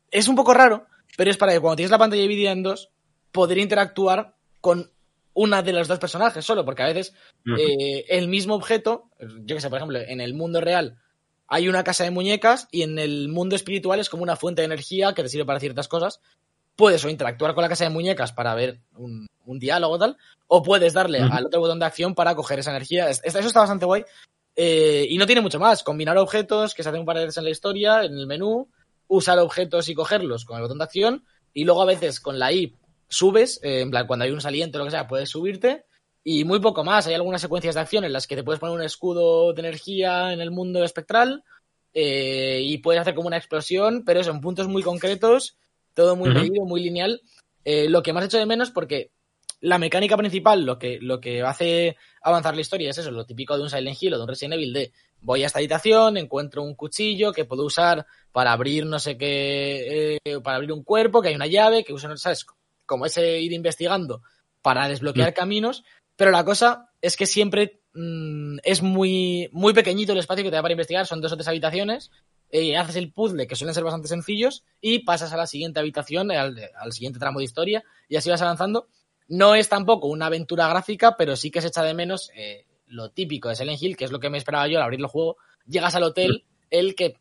[0.09, 0.85] Es un poco raro,
[1.17, 2.89] pero es para que cuando tienes la pantalla dividida en dos,
[3.31, 4.91] poder interactuar con
[5.33, 7.13] una de los dos personajes solo, porque a veces
[7.57, 9.05] eh, el mismo objeto,
[9.45, 10.97] yo que sé, por ejemplo, en el mundo real
[11.47, 14.65] hay una casa de muñecas y en el mundo espiritual es como una fuente de
[14.65, 16.19] energía que te sirve para ciertas cosas.
[16.75, 20.17] Puedes o interactuar con la casa de muñecas para ver un, un diálogo o tal,
[20.47, 23.09] o puedes darle al otro botón de acción para coger esa energía.
[23.09, 24.03] Es- Eso está bastante guay.
[24.63, 25.81] Eh, y no tiene mucho más.
[25.81, 28.69] Combinar objetos que se hacen un par de veces en la historia, en el menú,
[29.07, 32.53] usar objetos y cogerlos con el botón de acción, y luego a veces con la
[32.53, 35.85] I subes, eh, en plan, cuando hay un saliente o lo que sea, puedes subirte,
[36.23, 37.07] y muy poco más.
[37.07, 40.31] Hay algunas secuencias de acción en las que te puedes poner un escudo de energía
[40.31, 41.43] en el mundo espectral,
[41.95, 45.57] eh, y puedes hacer como una explosión, pero eso, en puntos muy concretos,
[45.95, 47.23] todo muy medido, muy lineal.
[47.65, 49.09] Eh, lo que más hecho de menos porque
[49.61, 53.55] la mecánica principal, lo que, lo que hace avanzar la historia es eso, lo típico
[53.55, 54.91] de un Silent Hill o de un Resident Evil de
[55.21, 60.17] voy a esta habitación, encuentro un cuchillo que puedo usar para abrir no sé qué,
[60.25, 62.45] eh, para abrir un cuerpo, que hay una llave, que uso, ¿sabes?
[62.87, 64.23] Como ese ir investigando
[64.63, 65.83] para desbloquear caminos,
[66.15, 70.55] pero la cosa es que siempre mm, es muy, muy pequeñito el espacio que te
[70.55, 72.11] da para investigar, son dos o tres habitaciones,
[72.49, 76.31] eh, haces el puzzle, que suelen ser bastante sencillos, y pasas a la siguiente habitación,
[76.31, 78.87] al, al siguiente tramo de historia, y así vas avanzando.
[79.31, 83.11] No es tampoco una aventura gráfica, pero sí que se echa de menos eh, lo
[83.11, 85.37] típico de Silent Hill, que es lo que me esperaba yo al abrir el juego.
[85.65, 87.15] Llegas al hotel, el que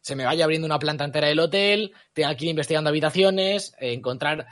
[0.00, 3.94] se me vaya abriendo una planta entera del hotel, tenga que ir investigando habitaciones, eh,
[3.94, 4.46] encontrar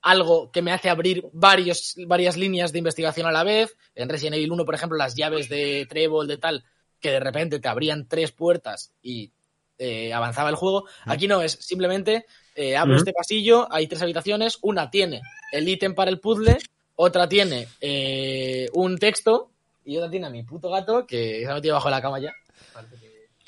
[0.00, 3.76] algo que me hace abrir varios, varias líneas de investigación a la vez.
[3.94, 6.64] En Resident Evil 1, por ejemplo, las llaves de Trébol, de tal,
[6.98, 9.34] que de repente te abrían tres puertas y
[9.76, 10.86] eh, avanzaba el juego.
[11.04, 12.24] Aquí no, es simplemente
[12.54, 16.58] eh, abro este pasillo, hay tres habitaciones, una tiene el ítem para el puzzle,
[16.96, 19.50] otra tiene eh, un texto
[19.84, 22.32] y otra tiene a mi puto gato que se ha metido bajo la cama ya.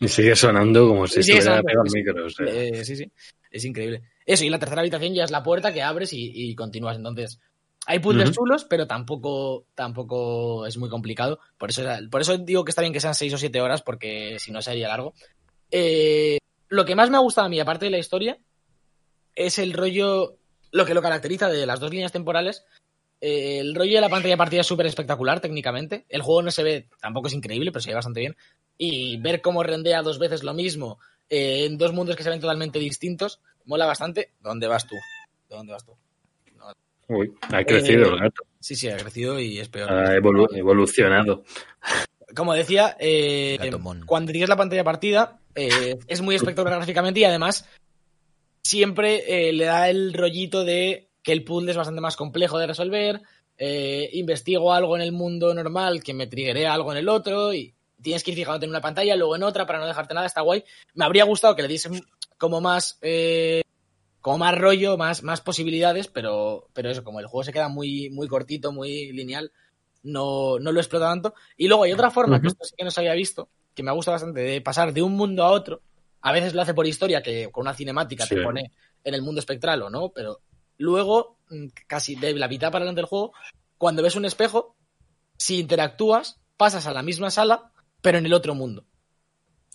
[0.01, 2.27] Y sigue sonando como si estuviera pegado al micro.
[2.27, 2.47] o sea.
[2.47, 3.11] Eh, sí, sí.
[3.51, 4.03] Es increíble.
[4.27, 6.97] Eso, y la tercera habitación ya es la puerta que abres y, y continúas.
[6.97, 7.41] Entonces,
[7.87, 11.39] hay puzzles chulos, pero tampoco, tampoco es muy complicado.
[11.57, 14.39] Por eso, por eso digo que está bien que sean seis o siete horas, porque
[14.41, 15.15] si no sería largo.
[15.71, 16.39] Eh,
[16.69, 18.39] lo que más me ha gustado a mí, aparte de la historia,
[19.37, 20.39] es el rollo,
[20.73, 22.65] lo que lo caracteriza de las dos líneas temporales.
[23.21, 26.05] Eh, el rollo de la pantalla partida es súper espectacular técnicamente.
[26.09, 28.37] El juego no se ve, tampoco es increíble, pero se ve bastante bien.
[28.77, 30.99] Y ver cómo rendea dos veces lo mismo
[31.31, 34.33] eh, en dos mundos que se ven totalmente distintos, mola bastante.
[34.41, 34.97] ¿Dónde vas tú?
[35.49, 35.97] ¿Dónde vas tú?
[37.09, 38.43] Uy, ha crecido Eh, el gato.
[38.61, 39.91] Sí, sí, ha crecido y es peor.
[39.91, 41.45] Ha evolu- evolucionado.
[42.35, 43.57] Como decía, eh,
[44.07, 47.69] cuando tienes la pantalla partida, eh, es muy espectacular gráficamente y además
[48.67, 52.67] siempre eh, le da el rollito de que el puzzle es bastante más complejo de
[52.67, 53.23] resolver.
[53.59, 57.75] eh, investigo algo en el mundo normal que me triggeré algo en el otro y
[58.03, 60.43] tienes que ir fijándote en una pantalla, luego en otra para no dejarte nada, está
[60.43, 60.63] guay.
[60.95, 62.03] Me habría gustado que le diesen
[62.37, 63.63] como más eh,
[64.21, 68.11] como más rollo, más, más posibilidades, pero, pero eso, como el juego se queda muy,
[68.11, 69.53] muy cortito, muy lineal,
[70.03, 71.33] no, no lo explota tanto.
[71.57, 73.93] Y luego hay otra forma, que esto sí que no se había visto, que me
[73.93, 75.81] gusta bastante, de pasar de un mundo a otro.
[76.27, 78.35] A veces lo hace por historia, que con una cinemática Sí.
[78.35, 78.73] te pone
[79.05, 80.41] en el mundo espectral o no, pero
[80.77, 83.33] luego, mm, casi de la mitad para adelante del juego,
[83.79, 84.75] cuando ves un espejo,
[85.37, 87.71] si interactúas, pasas a la misma sala,
[88.03, 88.85] pero en el otro mundo.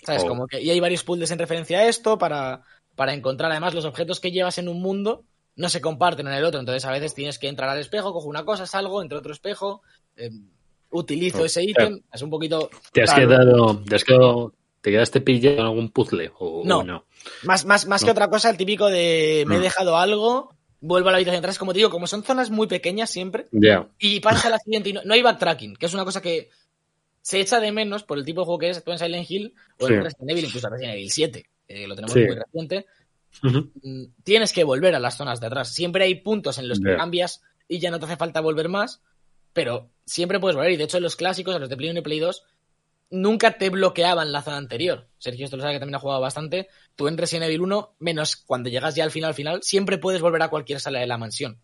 [0.04, 0.24] ¿Sabes?
[0.26, 0.28] Oh.
[0.28, 2.64] Como que, y hay varios puzzles en referencia a esto para,
[2.97, 5.24] para encontrar además los objetos que llevas en un mundo
[5.56, 6.60] no se comparten en el otro.
[6.60, 9.84] Entonces a veces tienes que entrar al espejo, cojo una cosa, salgo, entre otro espejo,
[10.18, 10.32] eh,
[10.89, 12.02] utilizo Oh, ese ítem.
[12.12, 12.70] Es un poquito.
[12.91, 16.84] ¿Te has quedado, te has quedado, te quedaste pillado en algún puzzle o o No.
[16.84, 17.06] no?
[17.44, 18.06] Más, más, más No.
[18.08, 21.58] que otra cosa, el típico de me he dejado algo, vuelvo a la habitación atrás.
[21.60, 23.48] Como te digo, como son zonas muy pequeñas siempre,
[24.00, 26.50] y pasa a la siguiente y no, no hay backtracking, que es una cosa que
[27.22, 29.54] se echa de menos por el tipo de juego que es, tú en Silent Hill
[29.80, 30.00] o en Sí.
[30.02, 32.20] Resident Evil, incluso en Resident Evil 7, que lo tenemos Sí.
[32.26, 32.86] muy reciente.
[33.44, 35.74] Mm, tienes que volver a las zonas de atrás.
[35.74, 39.02] Siempre hay puntos en los que cambias y ya no te hace falta volver más,
[39.54, 40.72] pero siempre puedes volver.
[40.74, 42.44] Y de hecho, en los clásicos, en los de Play 1 y Play 2,
[43.12, 45.07] nunca te bloqueaban la zona anterior.
[45.18, 46.70] Sergio, esto lo sabe que también ha jugado bastante.
[46.95, 50.22] Tú en Resident Evil 1, menos cuando llegas ya al final, al final, siempre puedes
[50.22, 51.62] volver a cualquier sala de la mansión.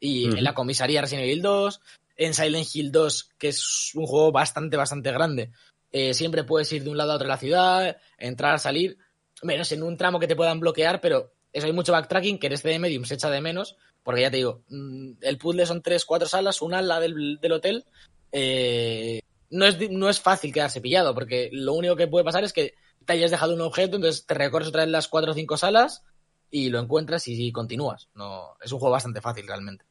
[0.00, 1.80] Y en la comisaría Resident Evil 2,
[2.16, 5.50] en Silent Hill 2, que es un juego bastante, bastante grande,
[5.92, 8.98] eh, siempre puedes ir de un lado a otro de la ciudad, entrar, salir,
[9.42, 12.52] menos en un tramo que te puedan bloquear, pero eso hay mucho backtracking que en
[12.52, 15.82] este de Medium se echa de menos, porque ya te digo, mm, el puzzle son
[15.82, 17.84] tres, cuatro salas, una la del, del hotel,
[18.32, 19.20] eh,
[19.54, 22.74] no, es, no es fácil quedarse pillado, porque lo único que puede pasar es que
[23.04, 26.02] te hayas dejado un objeto, entonces te recorres otra vez las cuatro o cinco salas
[26.50, 28.08] y lo encuentras y, continúas.
[28.14, 29.84] No, es un juego bastante fácil realmente.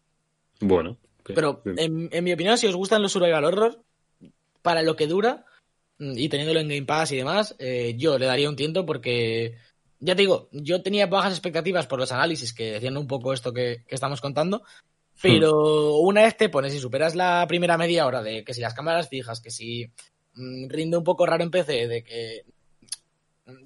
[0.59, 0.97] Bueno.
[1.23, 3.81] Pero en, en mi opinión, si os gustan los survival horror,
[4.61, 5.45] para lo que dura
[5.99, 9.57] mm, y teniéndolo en Game Pass y demás, eh, yo le daría un tiento porque,
[9.99, 13.53] ya te digo, yo tenía bajas expectativas por los análisis que decían un poco esto
[13.53, 14.63] que, que estamos contando,
[15.21, 18.73] pero una vez te pones y superas la primera media hora de que si las
[18.73, 19.89] cámaras fijas, que si
[20.35, 22.45] mm, rinde un poco raro en PC, de que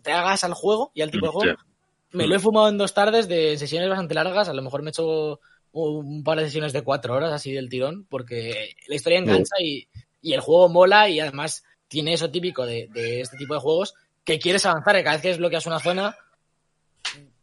[0.04, 1.66] te hagas al juego y al tipo de juego, Ya.
[2.12, 4.50] me lo he fumado en dos tardes de sesiones bastante largas.
[4.50, 5.40] A lo mejor me he hecho
[5.72, 9.88] un par de sesiones de cuatro horas así del tirón, porque la historia engancha y,
[10.22, 13.94] y el juego mola y además tiene eso típico de, de este tipo de juegos
[14.24, 16.16] que quieres avanzar, que cada vez que desbloqueas una zona.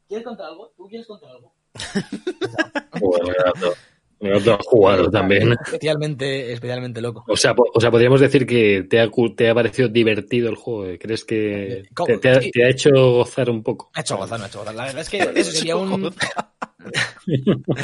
[0.09, 0.73] ¿Quieres contar algo?
[0.77, 1.55] ¿Tú quieres contar algo?
[4.19, 5.53] Joder, me ha dado- me ha dado jugado también.
[5.65, 7.25] Especialmente, especialmente loco.
[7.29, 10.57] O sea, po- o sea, podríamos decir que te ha, te ha parecido divertido el
[10.57, 10.87] juego.
[10.87, 10.99] ¿eh?
[10.99, 12.51] ¿Crees que te, te ha, Sí.
[12.51, 13.91] te ha hecho gozar un poco?
[13.95, 14.75] Me ha hecho gozar, me ha hecho gozar.
[14.75, 16.13] La verdad es que eso sería un.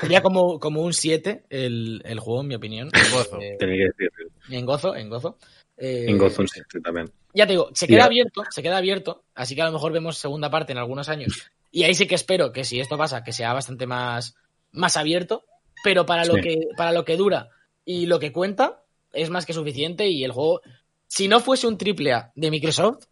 [0.00, 2.90] sería como, como un 7 el, el juego, en mi opinión.
[3.12, 3.40] Gozo.
[3.40, 4.10] Eh, Tenía que decir.
[4.50, 5.38] en gozo, en gozo.
[5.76, 7.10] Eh, En Gozo un siete también.
[7.34, 8.04] Ya te digo, se queda Ya.
[8.04, 11.50] abierto, se queda abierto, así que a lo mejor vemos segunda parte en algunos años.
[11.72, 14.36] Y ahí sí que espero que si esto pasa, que sea bastante más,
[14.72, 15.44] más abierto,
[15.84, 17.48] pero para lo que, para lo que dura
[17.84, 20.08] y lo que cuenta, es más que suficiente.
[20.08, 20.60] Y el juego,
[21.06, 23.04] si no fuese un triple A de Microsoft,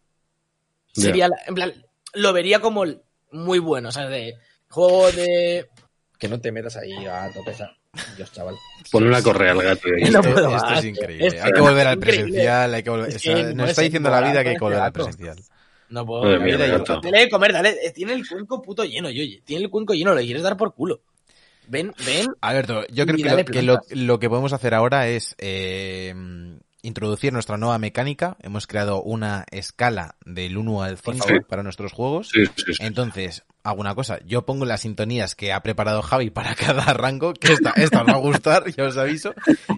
[0.91, 1.73] sería la- en plan,
[2.13, 2.83] lo vería como
[3.31, 3.89] muy bueno.
[3.89, 4.35] O sea, de
[4.69, 5.69] juego de.
[6.17, 7.71] Que no te metas ahí a topeza.
[8.15, 8.55] Dios, chaval.
[8.91, 9.87] Pon una correa al gato.
[9.87, 11.27] ahí No Esto, esto es increíble.
[11.27, 13.09] Esto hay que volver al presencial, hay que volver.
[13.09, 14.79] Es o sea, que nos no está es diciendo la vida que hay que volver
[14.79, 15.37] al presencial.
[15.89, 16.23] No puedo.
[16.39, 17.91] Dale de comer, dale.
[17.93, 19.23] Tiene el cuenco puto lleno, yo.
[19.43, 21.01] Tiene el cuenco lleno, le quieres dar por culo.
[21.71, 22.27] Ven, ven.
[22.41, 23.97] Alberto, yo creo que, lo, que lo, plantas.
[23.97, 26.13] lo que podemos hacer ahora es eh,
[26.81, 28.35] introducir nuestra nueva mecánica.
[28.41, 31.45] Hemos creado una escala del 1 al 5 favor.
[31.47, 32.29] para nuestros juegos.
[32.29, 32.83] Sí, sí, sí.
[32.83, 34.19] Entonces, hago una cosa.
[34.25, 38.07] Yo pongo las sintonías que ha preparado Javi para cada rango, que esta, esta os
[38.09, 39.33] va a gustar, ya os aviso.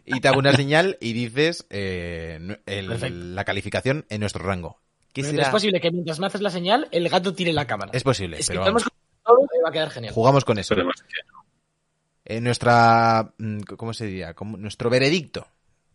[0.06, 4.80] Y te hago una señal y dices eh, el- la calificación en nuestro rango.
[5.14, 7.92] ¿Qué Es posible que mientras me haces la señal, el gato tire la cámara.
[7.94, 10.12] Es posible, Es pero podemos vamos, todo y va a quedar genial.
[10.12, 10.74] jugamos con eso.
[10.76, 10.82] Que-
[12.26, 14.34] Eh, nuestra, mm, ¿cómo se diría?
[14.34, 15.48] Como- nuestro veredicto,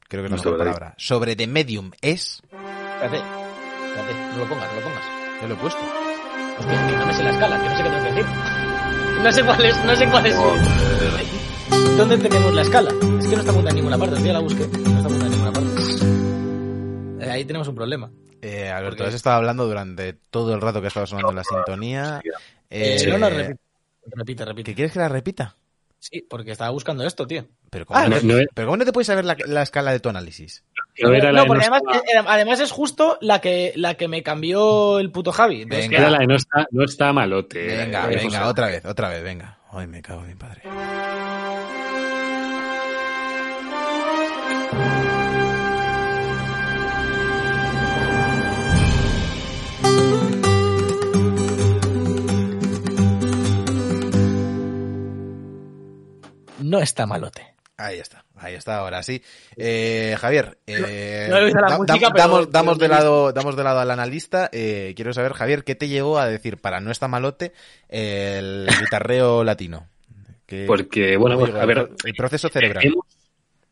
[0.08, 0.58] creo que es la veredicto.
[0.58, 2.42] palabra, sobre The Medium es...
[2.44, 5.04] Espérate, espérate, no lo pongas, no lo pongas.
[5.40, 5.80] Ya lo he puesto.
[6.58, 8.26] Hostia, que no me sé la escala, que no sé qué tengo que decir.
[9.22, 10.36] No sé cuál es, no sé cuál es.
[11.96, 12.90] ¿Dónde tenemos la escala?
[12.90, 14.66] Es que no está apuntada en ninguna parte, ya la busqué.
[14.68, 17.26] No está apuntada en ninguna parte.
[17.26, 18.10] Eh, ahí tenemos un problema.
[18.42, 22.20] Eh, Alberto, has estado hablando durante todo el rato que estaba sonando la sintonía.
[22.70, 23.58] Eh, Eh, no, no, repite,
[24.14, 24.70] repite, repite.
[24.70, 25.56] ¿Que quieres que la repita?
[26.00, 27.44] Sí, porque estaba buscando esto, tío.
[27.70, 29.90] Pero ¿cómo, Ah, no, no, no, pero ¿cómo no te puedes saber la, la escala
[29.92, 30.64] de tu análisis?
[31.00, 31.66] no era la porque
[32.26, 35.62] además, es justo la que, la que me cambió el puto Javi.
[35.62, 35.98] Entonces, Venga.
[36.02, 37.66] era la de no está, no está malote.
[37.66, 39.58] Venga, Eh, venga, otra vez, otra vez, venga.
[39.72, 40.62] Ay, me cago en mi padre.
[56.68, 57.54] No está malote.
[57.80, 59.22] Ahí está, ahí está, ahora sí.
[59.56, 62.98] Eh, Javier, eh, no he oído la da- música, da- pero- damos, damos pero de
[62.98, 64.48] lado, damos de lado al analista.
[64.52, 67.52] Eh, quiero saber, Javier, ¿qué te llevó a decir para no está malote
[67.88, 69.86] el guitarreo latino?
[70.46, 72.84] ¿Qué- Porque, bueno, pues, llegó a ver, el, proceso cerebral.
[72.84, 73.06] hemos,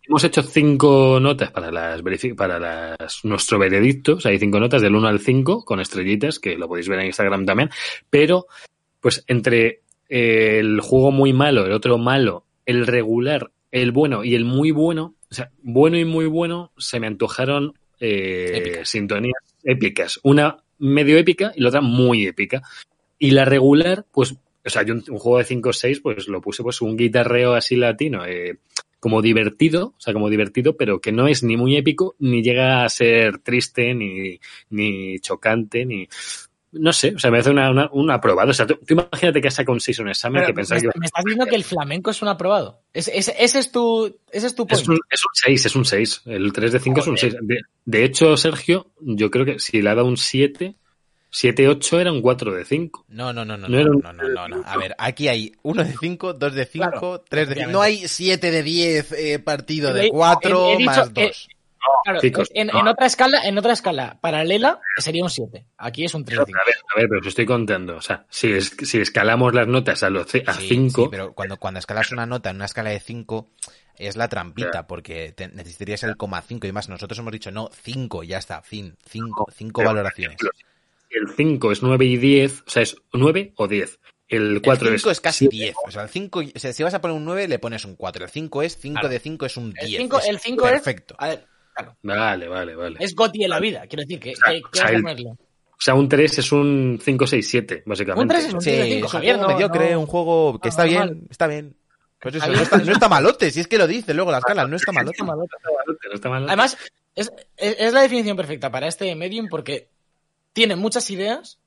[0.07, 2.01] hemos hecho cinco notas para las
[2.37, 6.39] para las nuestro veredicto, o sea, hay cinco notas del 1 al 5 con estrellitas,
[6.39, 7.71] que lo podéis ver en Instagram también,
[8.09, 8.47] pero
[9.01, 14.35] pues entre eh, el juego muy malo, el otro malo, el regular, el bueno y
[14.35, 18.89] el muy bueno, o sea, bueno y muy bueno, se me antojaron eh, Épicas.
[18.89, 20.21] sintonías épicas.
[20.23, 22.63] Una medio épica y la otra muy épica.
[23.19, 26.29] Y la regular, pues, o sea, yo un, un juego de 5 o 6, pues
[26.29, 28.59] lo puse pues un guitarreo así latino, eh,
[29.01, 32.85] como divertido, o sea, como divertido, pero que no es ni muy épico, ni llega
[32.85, 34.39] a ser triste, ni,
[34.71, 36.09] ni chocante, ni...
[36.79, 38.51] No sé, o sea, me hace una, una, un aprobado.
[38.51, 40.55] O sea, tú, tú imagínate que has sacado un 6 en un examen Pero que
[40.55, 40.89] pensás que...
[40.99, 42.81] me estás diciendo que el flamenco es un aprobado.
[42.93, 44.89] Es- es- ese es tu, ese es tu Es point.
[44.89, 46.23] un, es un 6, es un 6.
[46.27, 47.37] El 3 de 5 es un 6.
[47.43, 50.75] De, de hecho, Sergio, yo creo que si le ha dado un 7,
[51.31, 53.05] 7, 8 era un 4 de 5.
[53.09, 54.63] No, no, no, no, No no, no, no, no.
[54.65, 57.71] A ver, aquí hay uno de 5, dos de 5, Claro, tres de 5.
[57.71, 57.73] efectivamente.
[57.73, 61.49] No hay 7 de 10 eh, partido de 4 he- he dicho más que- 2.
[62.05, 62.81] Claro, Chicos, en, no.
[62.81, 65.67] en otra escala, en otra escala paralela sería un 7.
[65.79, 67.97] Aquí es un 3 A ver, a ver, pero os estoy contando.
[67.97, 71.33] O sea, si, es, si escalamos las notas a, los, a Sí, 5, sí, pero
[71.35, 73.51] cuando, cuando escalas una nota en una escala de 5
[73.99, 74.87] es la trampita, Claro.
[74.87, 76.89] porque te- necesitarías el coma 5 y más.
[76.89, 80.37] Nosotros hemos dicho, no, 5, ya está, fin, 5 cinco valoraciones.
[81.11, 83.99] el 5 es 9 y 10, o sea, es 9 o 10.
[84.29, 85.57] El 4 el 5 es, es casi siete.
[85.57, 85.77] 10.
[85.87, 87.95] O sea, el 5, o sea, si vas a poner un 9, le pones un
[87.97, 88.25] 4.
[88.25, 89.09] El 5 es 5 Claro.
[89.09, 89.85] de 5 es un 10.
[89.85, 90.73] El 5 es el cinco es.
[90.73, 91.15] perfecto.
[91.19, 91.47] A ver,
[91.77, 92.97] claro, Vale, vale, vale.
[93.01, 93.87] es Goti en la vida.
[93.87, 94.35] Quiero decir que.
[94.37, 95.31] sea, que- o que sea, vas a el- ponerlo.
[95.31, 98.23] O sea, un 3 es un 5, 6, 7, básicamente.
[98.23, 99.37] Un 3 es un Sí, 3 de 5, es un Javier.
[99.37, 100.01] juego No, mediocre, no.
[100.01, 101.23] un juego que no, está bien, normal.
[101.31, 101.77] está bien.
[102.19, 104.67] Pues eso, no está, no está malote, si es que lo dice luego la escala,
[104.67, 105.17] no está No malote.
[105.17, 105.51] está malote.
[106.09, 106.45] No está mal.
[106.49, 106.79] Además,
[107.15, 109.89] es, es, es la definición perfecta para este medium porque
[110.55, 111.59] tiene muchas ideas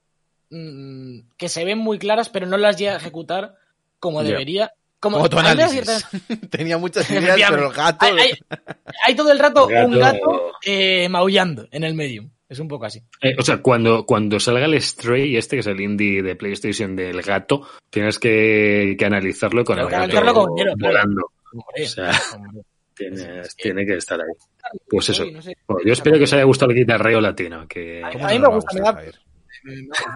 [0.49, 3.55] mm, que se ven muy claras, pero no las llega a ejecutar
[3.99, 4.29] como Ya.
[4.29, 4.71] debería.
[4.99, 6.05] Como, ciertas-
[6.49, 8.05] Tenía muchas ideas, pero el gato...
[8.05, 8.33] Hay, hay-
[9.05, 12.29] hay todo el rato, El un gato- eh, maullando en el medium.
[12.49, 12.99] Es un poco así.
[13.21, 16.95] Eh, o sea, cuando, cuando salga el Stray, este que es el indie de PlayStation
[16.95, 20.93] del gato, tienes que, que analizarlo con Tengo el gato con dinero, claro.
[20.93, 21.31] volando.
[21.53, 22.61] Hombre, O sea, hombre.
[22.95, 24.33] tienes- tiene que estar ahí.
[24.89, 25.23] Pues eso.
[25.67, 27.67] Bueno, yo espero que os haya gustado el guitarreo latino.
[27.67, 28.01] Que...
[28.03, 29.15] Ay, ¿Cómo a mí no me gusta, me da- es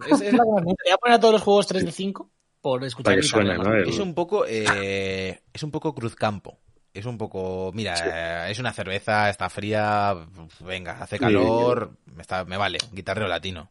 [0.09, 0.84] la que más me gusta.
[0.86, 2.29] Voy a poner a todos los juegos 3 de 5
[2.64, 6.57] por escuchar Es un poco, eh, es un poco cruzcampo.
[6.93, 10.16] Es un poco, mira, eh, es una cerveza, está fría,
[10.61, 11.24] venga, hace Sí.
[11.24, 13.70] calor, me, está, me vale, guitarreo latino.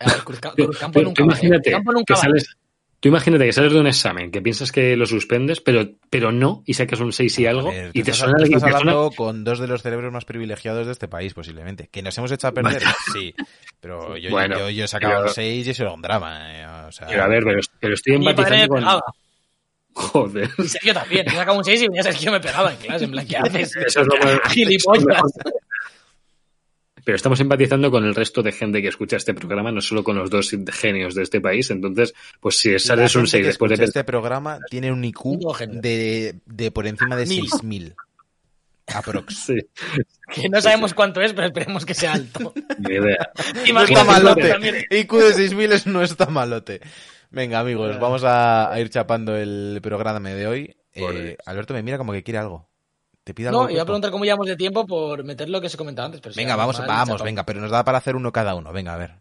[0.00, 1.60] A ver, Cruzca- Tú- Cruzcampo tú- nunca tú va, ¿eh?
[1.62, 2.56] Cruzcampo que nunca sales,
[3.04, 6.62] tú imagínate que sales de un examen, que piensas que lo suspendes, pero, pero no,
[6.64, 9.10] y sacas un 6 y algo, ver, y te estás, suena estás te suena- hablando
[9.10, 11.90] con dos de los cerebros más privilegiados de este país, posiblemente.
[11.92, 12.82] ¿Que nos hemos hecho a perder?
[13.12, 13.34] Sí.
[13.78, 16.58] Pero yo, Bueno, yo, yo sacaba pero- un 6 y eso era un drama.
[16.58, 18.78] eh, o sea, Pero a ver, pero, pero estoy empatizando con...
[18.78, 19.02] pegaba.
[19.96, 20.50] Joder.
[20.58, 21.26] Y Sergio también.
[21.26, 23.04] Yo sacaba un 6 y venía Sergio me pegaba en clase.
[23.04, 23.76] En plan, ¿qué haces?
[23.76, 25.22] Eso es lo más- Gilipollas.
[27.04, 30.16] Pero estamos empatizando con el resto de gente que escucha este programa, no solo con
[30.16, 31.70] los dos genios de este país.
[31.70, 35.38] Entonces, pues si sales un gente 6 que después de este programa tiene un IQ
[35.68, 37.48] de, de por encima de Mil.
[37.50, 37.94] 6.000.
[38.86, 39.34] Aprox.
[40.34, 42.52] Sí, Que no sabemos cuánto es, pero esperemos que sea alto.
[42.78, 43.30] ni idea.
[43.72, 44.86] No está tú malote.
[44.90, 46.80] IQ de 6000 es no está malote.
[47.30, 50.76] Venga, amigos, vamos a, a ir chapando el programa de hoy.
[50.94, 51.36] Eh.
[51.46, 52.68] Alberto me mira como que quiere algo.
[53.24, 53.64] ¿Te pide algo?
[53.64, 56.20] No, iba a preguntar cómo llevamos de tiempo por meter lo que se comentaba antes.
[56.20, 57.24] Pero Venga, vamos vamos, mal, vamos, chapamos.
[57.24, 58.72] venga, pero nos da para hacer uno cada uno.
[58.72, 59.12] Venga, a ver.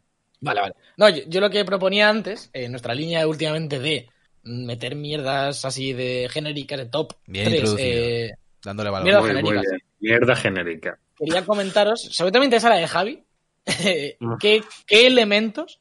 [0.41, 0.73] Vale, vale.
[0.97, 4.09] No, yo, yo lo que proponía antes, en nuestra línea últimamente de
[4.43, 7.89] meter mierdas así de genéricas de top Bien 3, introducido.
[8.03, 8.31] eh,
[8.61, 9.05] Dándole valor.
[9.05, 9.63] Mira- Muy, bien.
[10.01, 10.99] Mierda genérica.
[11.17, 13.23] quería comentaros, sobre todo me interesa la de Javi,
[14.19, 14.33] Mm.
[14.39, 15.79] ¿qué, qué elementos,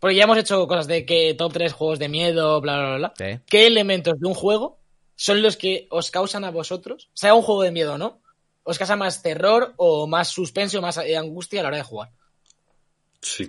[0.00, 2.96] porque ya hemos hecho cosas de que top 3 juegos de miedo, bla, bla, bla,
[2.96, 3.40] bla, Sí.
[3.46, 4.80] ¿qué elementos de un juego
[5.16, 8.20] son los que os causan a vosotros, sea un juego de miedo o no,
[8.62, 11.82] os causa más terror o más suspense o más eh, angustia a la hora de
[11.84, 12.10] jugar?
[13.20, 13.48] Sí.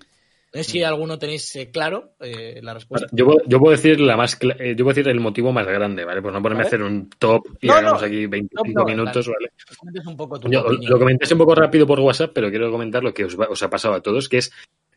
[0.54, 3.08] No sé si alguno tenéis eh, claro eh, la respuesta.
[3.12, 6.22] Yo puedo, yo puedo decir la más yo puedo decir el motivo más grande, ¿vale?
[6.22, 6.68] Pues no ponerme ¿Vale?
[6.68, 9.28] a hacer un top y No, hagamos no, aquí 25 top no, minutos.
[9.28, 9.52] ¿vale?
[9.78, 10.92] Comentes un poco tu Yo opinión.
[10.92, 13.62] lo comenté un poco rápido por WhatsApp, pero quiero comentar lo que os, va- os
[13.64, 14.52] ha pasado a todos, que es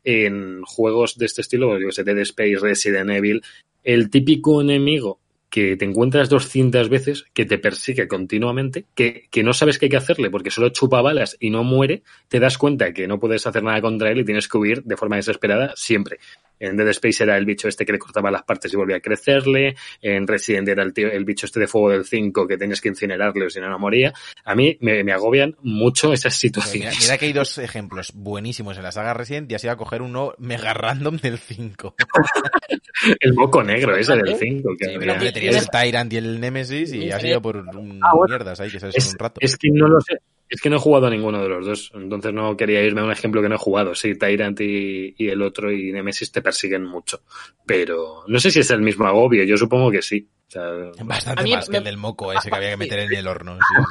[0.04, 3.42] en juegos de este estilo, yo que sé, Dead Space, Resident Evil,
[3.82, 5.18] el típico enemigo
[5.50, 9.90] que te encuentras 200 veces, que te persigue continuamente, que, que no sabes qué hay
[9.90, 13.46] que hacerle porque solo chupa balas y no muere, te das cuenta que no puedes
[13.46, 16.18] hacer nada contra él y tienes que huir de forma desesperada siempre.
[16.60, 19.00] En Dead Space era el bicho este que le cortaba las partes y volvía a
[19.00, 19.76] crecerle.
[20.02, 22.88] En Resident era el, tío, el bicho este de fuego del 5 que tenías que
[22.88, 24.12] incinerarle o si no, no moría.
[24.44, 26.98] A mí me, me agobian mucho esas situaciones.
[27.00, 30.02] mira que hay dos ejemplos buenísimos en la saga Resident y así va a coger
[30.02, 31.94] uno mega random del 5.
[33.20, 34.70] El moco negro ese del 5.
[34.78, 38.00] que Sí, había- pero tenías el Tyrant y el Nemesis y ha sido por un
[38.02, 38.34] Ah, bueno.
[38.34, 39.40] mierdas ahí que se Es, un rato.
[39.40, 40.18] es que no lo sé.
[40.48, 41.92] Es que no he jugado a ninguno de los dos.
[41.94, 43.94] Entonces no quería irme a un ejemplo que no he jugado.
[43.94, 47.22] Sí, Tyrant y, y el otro y Nemesis te persiguen mucho.
[47.66, 49.44] Pero no sé si es el mismo agobio.
[49.44, 50.28] Yo supongo que sí.
[50.48, 50.62] O sea,
[51.04, 53.56] Bastante mí más que el del moco ese que había que meter en el horno.
[53.56, 53.82] sí,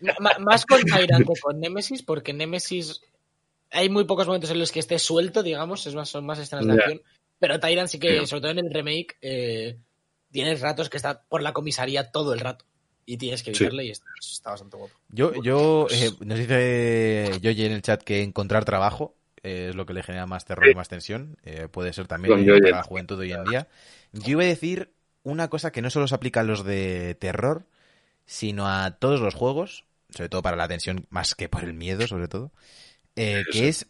[0.00, 0.08] sí,
[0.40, 3.00] más con Tyrant que con Nemesis, porque Nemesis
[3.70, 6.66] hay muy pocos momentos en los que esté suelto, digamos, es más, son más escenas
[6.66, 7.02] de acción.
[7.38, 9.78] Pero Tyrant sí que, sobre todo en el remake, eh,
[10.30, 12.66] tienes ratos que está por la comisaría todo el rato.
[13.06, 13.64] Y tienes que Sí.
[13.64, 14.94] evitarle y está, está bastante guapo.
[15.10, 19.84] Yo, yo eh, nos dice Yoye en el chat que encontrar trabajo eh, es lo
[19.84, 21.36] que le genera más terror y más tensión.
[21.44, 23.68] Eh, puede ser también para la juventud de hoy en día.
[24.12, 24.92] Yo iba a decir
[25.22, 27.66] una cosa que no solo se aplica a los de terror,
[28.24, 32.06] sino a todos los juegos, sobre todo para la tensión, más que por el miedo,
[32.06, 32.52] sobre todo,
[33.16, 33.86] eh, que es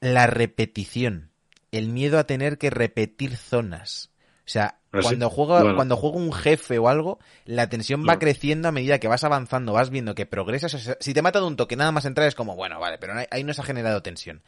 [0.00, 1.30] la repetición.
[1.70, 4.10] El miedo a tener que repetir zonas.
[4.40, 5.76] O sea, Cuando juega, Bueno.
[5.76, 8.18] cuando juega un jefe o algo, la tensión va No.
[8.18, 10.74] creciendo a medida que vas avanzando, vas viendo que progresas.
[10.74, 12.98] O sea, si te mata de un toque nada más entrar es como, bueno, vale,
[12.98, 14.42] pero no- ahí no se ha generado tensión.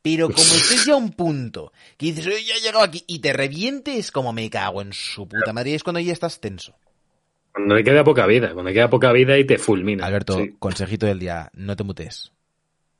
[0.00, 3.18] Pero como estés ya a un punto que dices, oye, ya he llegado aquí y
[3.18, 6.76] te revientes, como me cago en su puta madre, y es cuando ya estás tenso.
[7.50, 8.52] cuando le queda poca vida.
[8.52, 10.06] Cuando le queda poca vida y te fulmina.
[10.06, 10.54] Alberto, Sí.
[10.60, 12.30] consejito del día, no te mutes.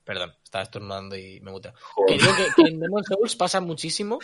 [0.03, 1.74] Perdón, estaba estornudando y me muteo.
[2.09, 4.18] Que, que en Demon Souls pasa muchísimo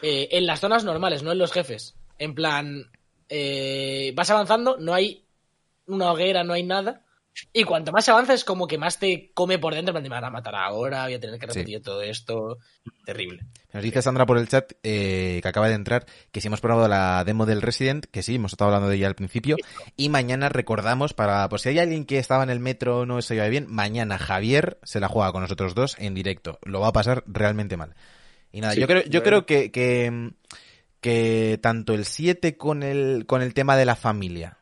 [0.00, 1.96] eh, en las zonas normales, no en los jefes.
[2.18, 2.84] En plan,
[3.28, 5.24] eh, vas avanzando, no hay
[5.86, 7.04] una hoguera, no hay nada.
[7.52, 9.90] Y cuanto más avanzas, es como que más te come por dentro.
[9.90, 11.60] en plan, Me van a matar ahora, voy a tener que Sí.
[11.60, 12.58] repetir todo esto.
[13.04, 13.44] Terrible.
[13.72, 16.88] Nos dice Sandra por el chat eh, que acaba de entrar que si hemos probado
[16.88, 19.54] la demo del Resident, que sí, hemos estado hablando de ella al principio.
[19.96, 23.40] Y mañana recordamos para, por si hay alguien que estaba en el metro no se
[23.40, 26.58] oye bien, mañana Javier se la juega con nosotros dos en directo.
[26.64, 27.94] Lo va a pasar realmente mal.
[28.50, 29.24] Y nada, Sí, yo creo, yo bueno.
[29.24, 30.32] creo que, que,
[31.00, 34.58] que tanto el 7 con el, con el tema de la familia,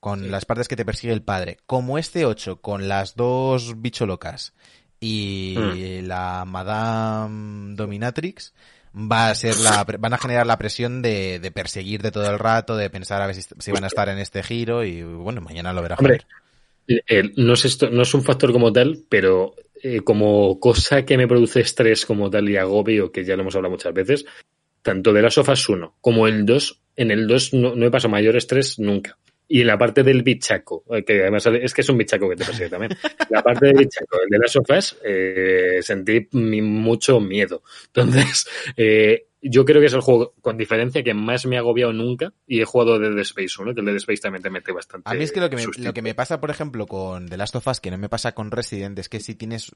[0.00, 0.28] con Sí.
[0.28, 4.52] las partes que te persigue el padre, como este 8 con las dos bicho locas
[5.00, 6.06] y Mm.
[6.06, 8.54] la Madame Dominatrix,
[8.96, 12.76] va a ser la, van a generar la presión de, de perseguirte todo el rato,
[12.76, 15.72] de pensar a ver si, si van a estar en este giro y bueno, mañana
[15.72, 16.20] lo verá Hombre,
[16.86, 17.02] Javier.
[17.08, 21.16] Eh, no, es esto, no es un factor como tal, pero eh, como cosa que
[21.16, 24.24] me produce estrés como tal y agobio, que ya lo hemos hablado muchas veces,
[24.84, 28.10] tanto de las sofas 1 como el 2, en el 2 no, no he pasado
[28.12, 29.18] mayor estrés nunca.
[29.48, 32.36] Y en la parte del bichaco, eh, que además es que es un bichaco que
[32.36, 32.92] te persigue también.
[33.30, 37.62] La parte del bichaco, el de las sofás, eh, sentí mi- mucho miedo.
[37.88, 41.92] Entonces, eh, yo creo que es el juego, con diferencia, que más me ha agobiado
[41.92, 42.32] nunca.
[42.46, 45.08] Y he jugado Dead Space 1, que el Dead Space también te mete bastante.
[45.10, 47.36] A mí es que lo que, me, lo que me pasa, por ejemplo, con The
[47.36, 49.72] Last of Us, que no me pasa con Resident, es que si tienes...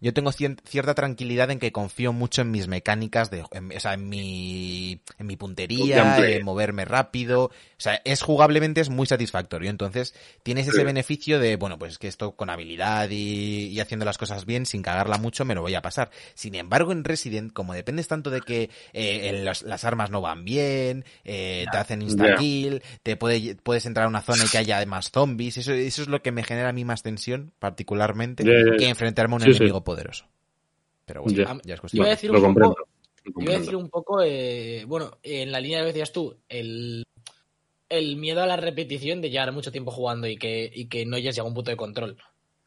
[0.00, 3.94] Yo tengo cierta tranquilidad en que confío mucho en mis mecánicas, de, en- o sea,
[3.94, 7.44] en mi, en mi puntería, en moverme rápido.
[7.44, 9.70] O sea, es jugablemente es muy satisfactorio.
[9.70, 10.84] Entonces, tienes ese Sí.
[10.84, 14.82] beneficio de, bueno, pues que esto con habilidad y, y haciendo las cosas bien, sin
[14.82, 16.10] cagarla mucho, me lo voy a pasar.
[16.34, 20.20] Sin embargo, en Resident, como dependes tanto de que eh, en los- las armas no
[20.20, 24.58] van bien, eh, te hacen insta-kill, te puede, puedes entrar a una zona y que
[24.58, 28.44] haya más zombies, eso, eso es lo que me genera a mí más tensión, particularmente,
[28.78, 29.56] que enfrentarme a un Sí, sí.
[29.56, 30.26] enemigo poderoso.
[31.06, 31.44] Pero bueno, Ya.
[31.44, 32.06] ya, es Iba cuestión.
[32.06, 32.74] a decir lo un comprendo.
[32.74, 32.88] poco-
[33.42, 37.04] Iba a decir un poco, eh, bueno, en la línea que decías tú, el,
[37.88, 41.18] el miedo a la repetición de llevar mucho tiempo jugando y que, y que no
[41.18, 42.16] llegues a un punto de control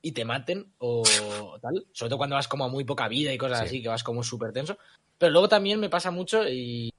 [0.02, 3.38] y te maten o tal, sobre todo cuando vas como a muy poca vida y
[3.38, 3.66] cosas Sí.
[3.66, 4.78] así, que vas como súper tenso.
[5.18, 6.91] Pero luego también me pasa mucho y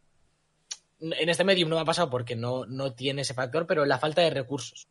[1.01, 3.99] en este medium no me ha pasado porque no, no tiene ese factor, pero la
[3.99, 4.87] falta de recursos,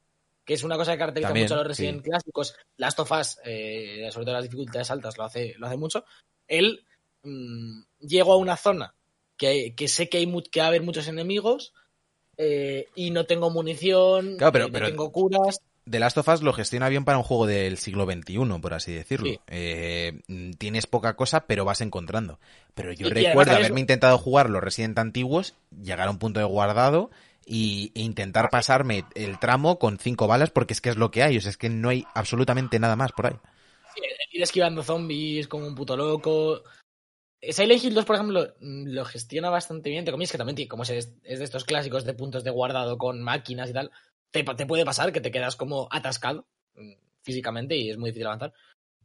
[0.45, 2.55] que es una cosa que caracteriza También, mucho a los Resident clásicos.
[2.77, 6.05] Last of Us, eh, sobre todo las dificultades altas, lo hace, lo hace mucho.
[6.47, 6.85] Él
[7.23, 8.93] mm, llego a una zona
[9.37, 11.73] que, que sé que, hay que va a haber muchos enemigos
[12.37, 15.59] eh, y no tengo munición, Claro, pero- eh, no pero- tengo curas.
[15.89, 18.93] The Last of Us lo gestiona bien para un juego del siglo XXI, por así
[18.93, 19.29] decirlo.
[19.29, 19.39] Sí.
[19.47, 22.39] Eh, mm, tienes poca cosa, pero vas encontrando.
[22.73, 26.45] Pero yo Y- recuerdo haberme intentado jugar los Resident antiguos, llegar a un punto de
[26.45, 27.11] guardado
[27.45, 31.23] y, e intentar pasarme el tramo con cinco balas, porque es que es lo que
[31.23, 31.37] hay.
[31.37, 33.35] O sea, es que no hay absolutamente nada más por ahí.
[34.31, 36.63] ir esquivando zombies como un puto loco.
[37.41, 40.05] Silent Hill 2, por ejemplo, mm, lo gestiona bastante bien.
[40.05, 40.89] Te comillas que también, como es
[41.21, 43.91] de estos clásicos de puntos de guardado con máquinas y tal,
[44.33, 48.27] te, te puede pasar que te quedas como atascado mm, físicamente y es muy difícil
[48.27, 48.53] avanzar.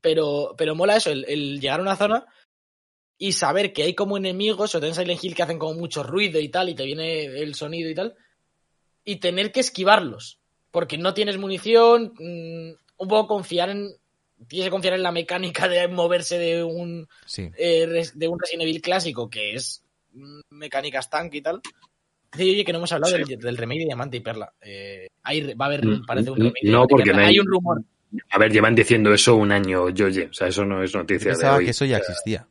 [0.01, 2.26] Pero, pero mola eso, el, el llegar a una zona
[3.18, 6.41] y saber que hay como enemigos, o en Silent Hill que hacen como mucho ruido
[6.41, 8.14] y tal, y te viene el sonido y tal,
[9.05, 10.39] y tener que esquivarlos,
[10.70, 13.91] porque no tienes munición, mm, un poco confiar en...
[14.47, 17.51] Tienes que confiar en la mecánica de moverse de un, Sí.
[17.59, 21.61] eh, de un Resident Evil clásico, que es mm, mecánicas tank y tal.
[22.33, 23.24] Dice, oye, que no hemos hablado Sí.
[23.24, 24.53] del, del remake de Diamante y Perla.
[24.61, 26.61] Eh, hay- va a haber, Mm, parece, un mm, remake.
[26.66, 27.83] de no, y porque no hay- hay un rumor.
[28.31, 30.26] A ver, llevan diciendo eso un año, Yoye.
[30.31, 31.64] O sea, eso no es noticia de pensaba hoy.
[31.66, 32.47] que eso ya existía.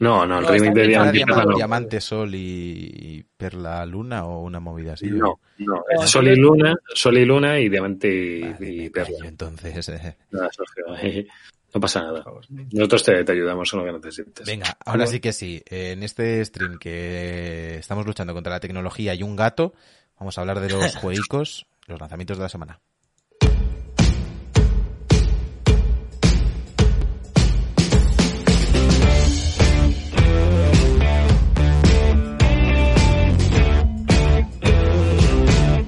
[0.00, 1.56] No, no, el No, remake de Diamante Perla no.
[1.56, 5.06] Diamante, Sol y Perla Luna o una movida así.
[5.08, 5.84] No, no.
[5.94, 9.16] No, Sol y Luna, Sol y Luna y Diamante y, Vale, y Perla.
[9.18, 9.88] callo, entonces.
[9.88, 10.16] eh.
[10.32, 10.84] Nada, Sergio.
[11.74, 12.24] No pasa nada.
[12.70, 14.46] Nosotros te, te ayudamos en lo que necesites.
[14.46, 15.60] Venga, ahora sí que sí.
[15.66, 19.74] En este stream que estamos luchando contra la tecnología y un gato,
[20.16, 22.80] vamos a hablar de los jueguicos, los lanzamientos de la semana.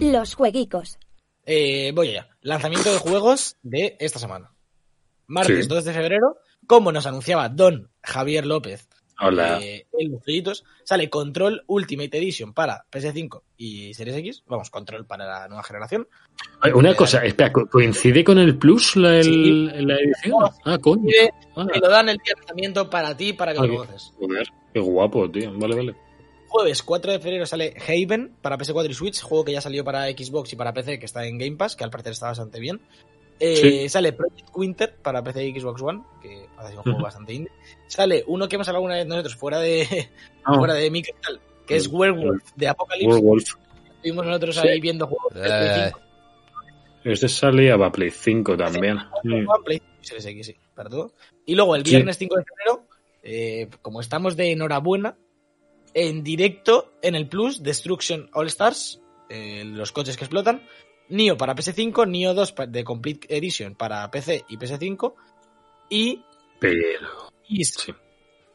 [0.00, 0.98] Los jueguicos.
[1.44, 2.28] Eh, voy allá.
[2.40, 4.55] Lanzamiento de juegos de esta semana.
[5.26, 5.68] Martes Sí.
[5.68, 8.88] 2 de febrero, como nos anunciaba Don Javier López
[9.20, 9.58] Hola.
[9.62, 14.42] eh, en los jueguitos, sale Control Ultimate Edition para PS5 y Series X.
[14.46, 16.06] Vamos, Control para la nueva generación.
[16.60, 19.84] Ay, Una cosa, espera, ¿co- ¿coincide con el Plus la, el- Sí.
[19.86, 20.50] la edición?
[20.64, 21.08] Ah, coño.
[21.08, 21.14] Y
[21.56, 24.12] Ah, te lo dan el día de lanzamiento para ti, para que Ah, lo goces.
[24.18, 25.50] joder, qué guapo, tío.
[25.58, 25.94] Vale, vale.
[26.48, 30.06] Jueves 4 de febrero sale Haven para PS4 y Switch, juego que ya salió para
[30.10, 32.80] Xbox y para PC, que está en Game Pass, que al parecer está bastante bien.
[33.38, 33.88] Eh, Sí.
[33.88, 37.52] Sale Project Winter para PC y Xbox One, que parece un juego bastante indie.
[37.86, 40.08] Sale uno que hemos hablado alguna vez nosotros fuera de,
[40.44, 41.86] Ah, fuera de micro tal, que es.
[41.88, 43.08] Werewolf de Apocalypse.
[43.14, 43.44] Werewolf.
[43.96, 44.68] Estuvimos nosotros Sí.
[44.68, 46.00] ahí viendo juegos Eh, 5,
[47.04, 48.98] Este salía para Play 5 también.
[49.64, 51.12] Play sí, para todo.
[51.44, 51.90] Y luego el Sí.
[51.90, 52.84] viernes 5 de febrero,
[53.22, 55.16] eh, como estamos de enhorabuena,
[55.94, 60.62] en directo en el Plus, Destruction All Stars, eh, los coches que explotan,
[61.08, 65.14] Nio para PS5, Nio 2 pa- de Complete Edition para PC y PS5,
[65.90, 66.22] y
[66.58, 67.08] Pero.
[67.48, 67.92] Is Sí.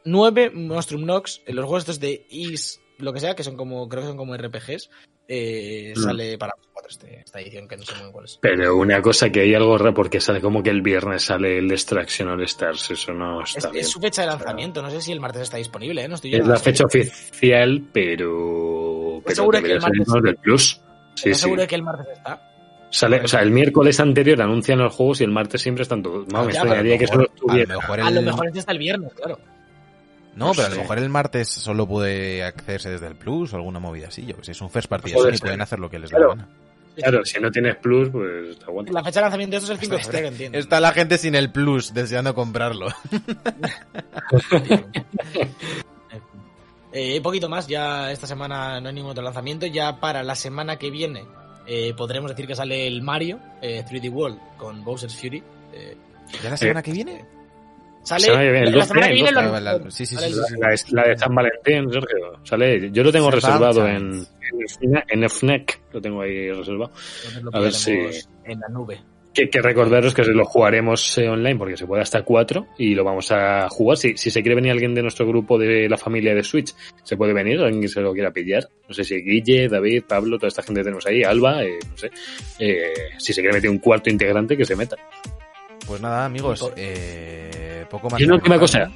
[0.06, 4.02] 9 Monstrum Nox, los juegos estos de Is, lo que sea, que son como, creo
[4.02, 4.90] que son como RPGs,
[5.28, 6.00] eh, Mm.
[6.02, 8.38] sale para PS4 este- esta edición, que no sé muy bien cuál es.
[8.42, 11.70] Pero una cosa que hay algo raro porque sale como que el viernes sale el
[11.70, 12.92] Destruction All Stars.
[12.92, 13.82] Eso no Es, está bien.
[13.86, 16.08] es su fecha de lanzamiento, no sé si el martes está disponible, ¿eh?
[16.10, 19.22] No estoy Es la fecha oficial, pero.
[19.24, 20.82] Pero seguro que el martes- del Plus.
[21.16, 21.42] Sí, ¿Estás sí.
[21.44, 22.48] seguro de que el martes está?
[22.90, 26.28] Sale, o sea, el miércoles anterior anuncian los juegos y el martes siempre están todos.
[26.28, 27.74] Me extrañaría que a lo solo mejor- estuviera.
[27.74, 29.40] a lo mejor A lo el- mejor está el viernes, claro.
[30.36, 33.58] No, No pero a lo mejor el martes solo puede accederse desde el Plus o
[33.58, 34.26] alguna movida así.
[34.26, 35.40] Yo que sé, es un first party Sony, ser.
[35.40, 36.30] pueden hacer lo que les Claro.
[36.30, 36.50] da la gana.
[36.96, 38.92] Claro, si no tienes Plus, pues está bueno.
[38.92, 40.58] La fecha de lanzamiento de esto es el 5 de febrero, entiendo.
[40.58, 42.88] Está la gente sin el Plus deseando comprarlo.
[46.94, 49.66] Eh, poquito más, ya esta semana no hay ningún otro lanzamiento.
[49.66, 51.24] Ya para la semana que viene
[51.66, 55.42] eh, podremos decir que sale el Mario eh, 3D World con Bowser's Fury.
[55.74, 55.96] Eh,
[56.44, 57.26] ¿Ya la semana que viene?
[58.04, 59.32] sale Semana que viene, el la 12, semana que viene.
[59.32, 59.46] 12.
[59.48, 61.92] lo- Ah, la- sí, sí, sale sí, el sí, La, de- la de San Valentín,
[61.94, 62.40] Sergio.
[62.44, 64.26] Sale, yo lo tengo reservado en,
[65.10, 66.92] en, FNAC, Lo tengo ahí reservado.
[67.18, 67.92] Entonces lo A ver si-
[68.44, 69.00] en la nube.
[69.34, 73.06] Que, que recordaros que lo jugaremos eh, online porque se puede hasta cuatro y lo
[73.06, 73.98] vamos a jugar.
[73.98, 76.74] Si, si se quiere venir alguien de nuestro grupo de la familia de Switch,
[77.04, 78.68] se puede venir, alguien que se lo quiera pillar.
[78.90, 81.98] No sé si Guille, David, Pablo, toda esta gente que tenemos ahí, Alba, eh, no
[81.98, 82.12] sé.
[82.60, 84.98] Eh, si se quiere meter un cuarto integrante, que se meta.
[85.88, 88.20] Pues nada, amigos, eh, poco más.
[88.20, 88.92] Y una última cosa.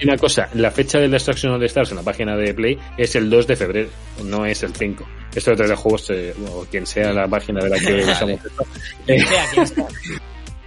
[0.00, 3.16] Y una cosa, la fecha del Destruction the Stars en la página de Play es
[3.16, 3.88] el 2 de febrero,
[4.24, 5.04] no es el 5.
[5.34, 8.66] Esto de juegos, eh, o quien sea la página de la que usamos esto,
[9.06, 9.24] eh,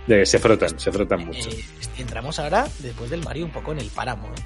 [0.08, 1.50] de- se frotan, se frotan mucho.
[1.50, 1.64] Eh,
[1.98, 4.28] entramos ahora, después del Mario, un poco en el páramo.
[4.28, 4.42] ¿eh?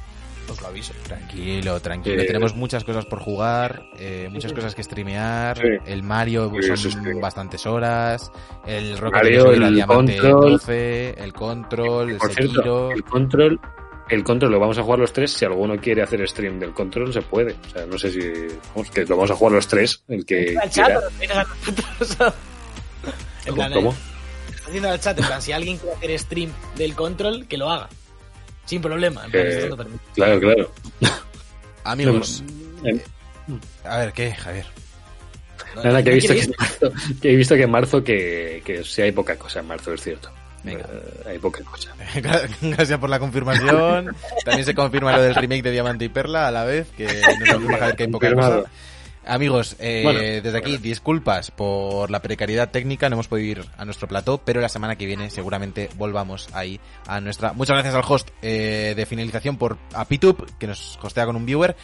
[0.51, 0.93] Os lo aviso.
[1.07, 2.21] Tranquilo, tranquilo.
[2.21, 5.57] Eh, Tenemos muchas cosas por jugar, eh, muchas cosas que streamear.
[5.57, 5.63] Sí.
[5.87, 8.31] El Mario pues, Sí, son sí, bastantes horas.
[8.67, 10.51] El Rocket Mario, al el Diamante Control.
[10.51, 12.51] 12, el Control, el Por Sekiro.
[12.53, 13.59] cierto, el control,
[14.09, 15.31] el control lo vamos a jugar los tres.
[15.31, 17.53] Si alguno quiere hacer stream del control, se puede.
[17.53, 18.19] O sea, no sé si,
[18.75, 20.03] vamos, que lo vamos a jugar los tres.
[20.07, 20.91] El que chat.
[23.45, 23.55] En ¿Cómo?
[23.55, 23.91] plan, cómo?
[23.91, 23.95] eh,
[24.55, 27.69] está haciendo el chat, en plan, si alguien quiere hacer stream del control, que lo
[27.69, 27.89] haga.
[28.65, 29.25] Sin problema.
[29.25, 30.03] En plan, Eh, esto lo permite.
[30.15, 30.71] Claro, claro.
[31.83, 32.43] Amigos,
[32.83, 32.99] Eh,
[33.83, 34.65] a ver, ¿qué, Javier?
[35.75, 37.71] No, Nada, que he no visto que, queréis- en marzo- que he visto que en
[37.71, 40.29] marzo que, que sí hay poca cosa en marzo, es cierto.
[40.65, 40.85] Venga.
[40.91, 41.93] Eh, hay poca cosa.
[42.61, 44.15] Gracias por la confirmación.
[44.43, 47.05] También se confirma lo del remake de Diamante y Perla a la vez, que
[47.39, 48.63] nos confirma que hay poca cosa.
[49.27, 50.83] Amigos, eh, Bueno, desde aquí, bueno.
[50.83, 54.97] disculpas por la precariedad técnica, no hemos podido ir a nuestro plató, pero la semana
[54.97, 57.51] que viene seguramente volvamos ahí a nuestra...
[57.53, 61.45] Muchas gracias al host eh, de finalización por a Pitup, que nos hostea con un
[61.47, 61.75] viewer.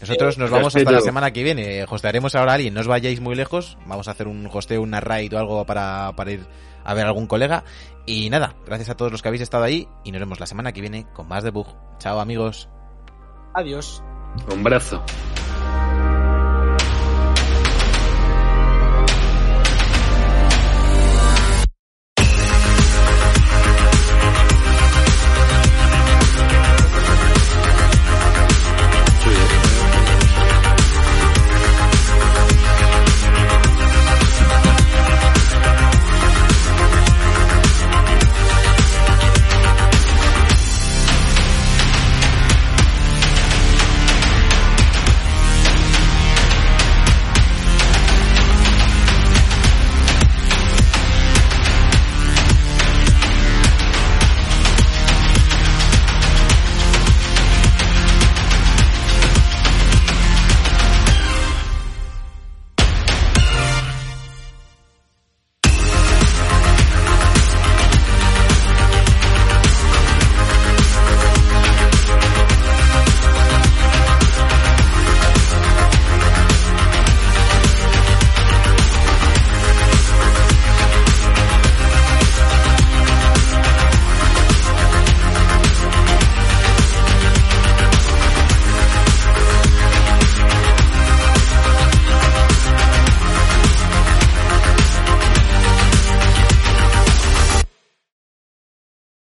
[0.00, 1.84] Nosotros Eh, nos vamos hasta la semana que viene.
[1.88, 3.78] Hostearemos ahora a alguien, no os vayáis muy lejos.
[3.86, 6.46] Vamos a hacer un hosteo, una raid o algo para, para ir
[6.88, 7.64] a ver a algún colega.
[8.06, 10.72] Y nada, gracias a todos los que habéis estado ahí y nos vemos la semana
[10.72, 11.66] que viene con más debug.
[11.98, 12.68] Chao amigos.
[13.54, 14.02] Adiós.
[14.50, 15.04] Un brazo.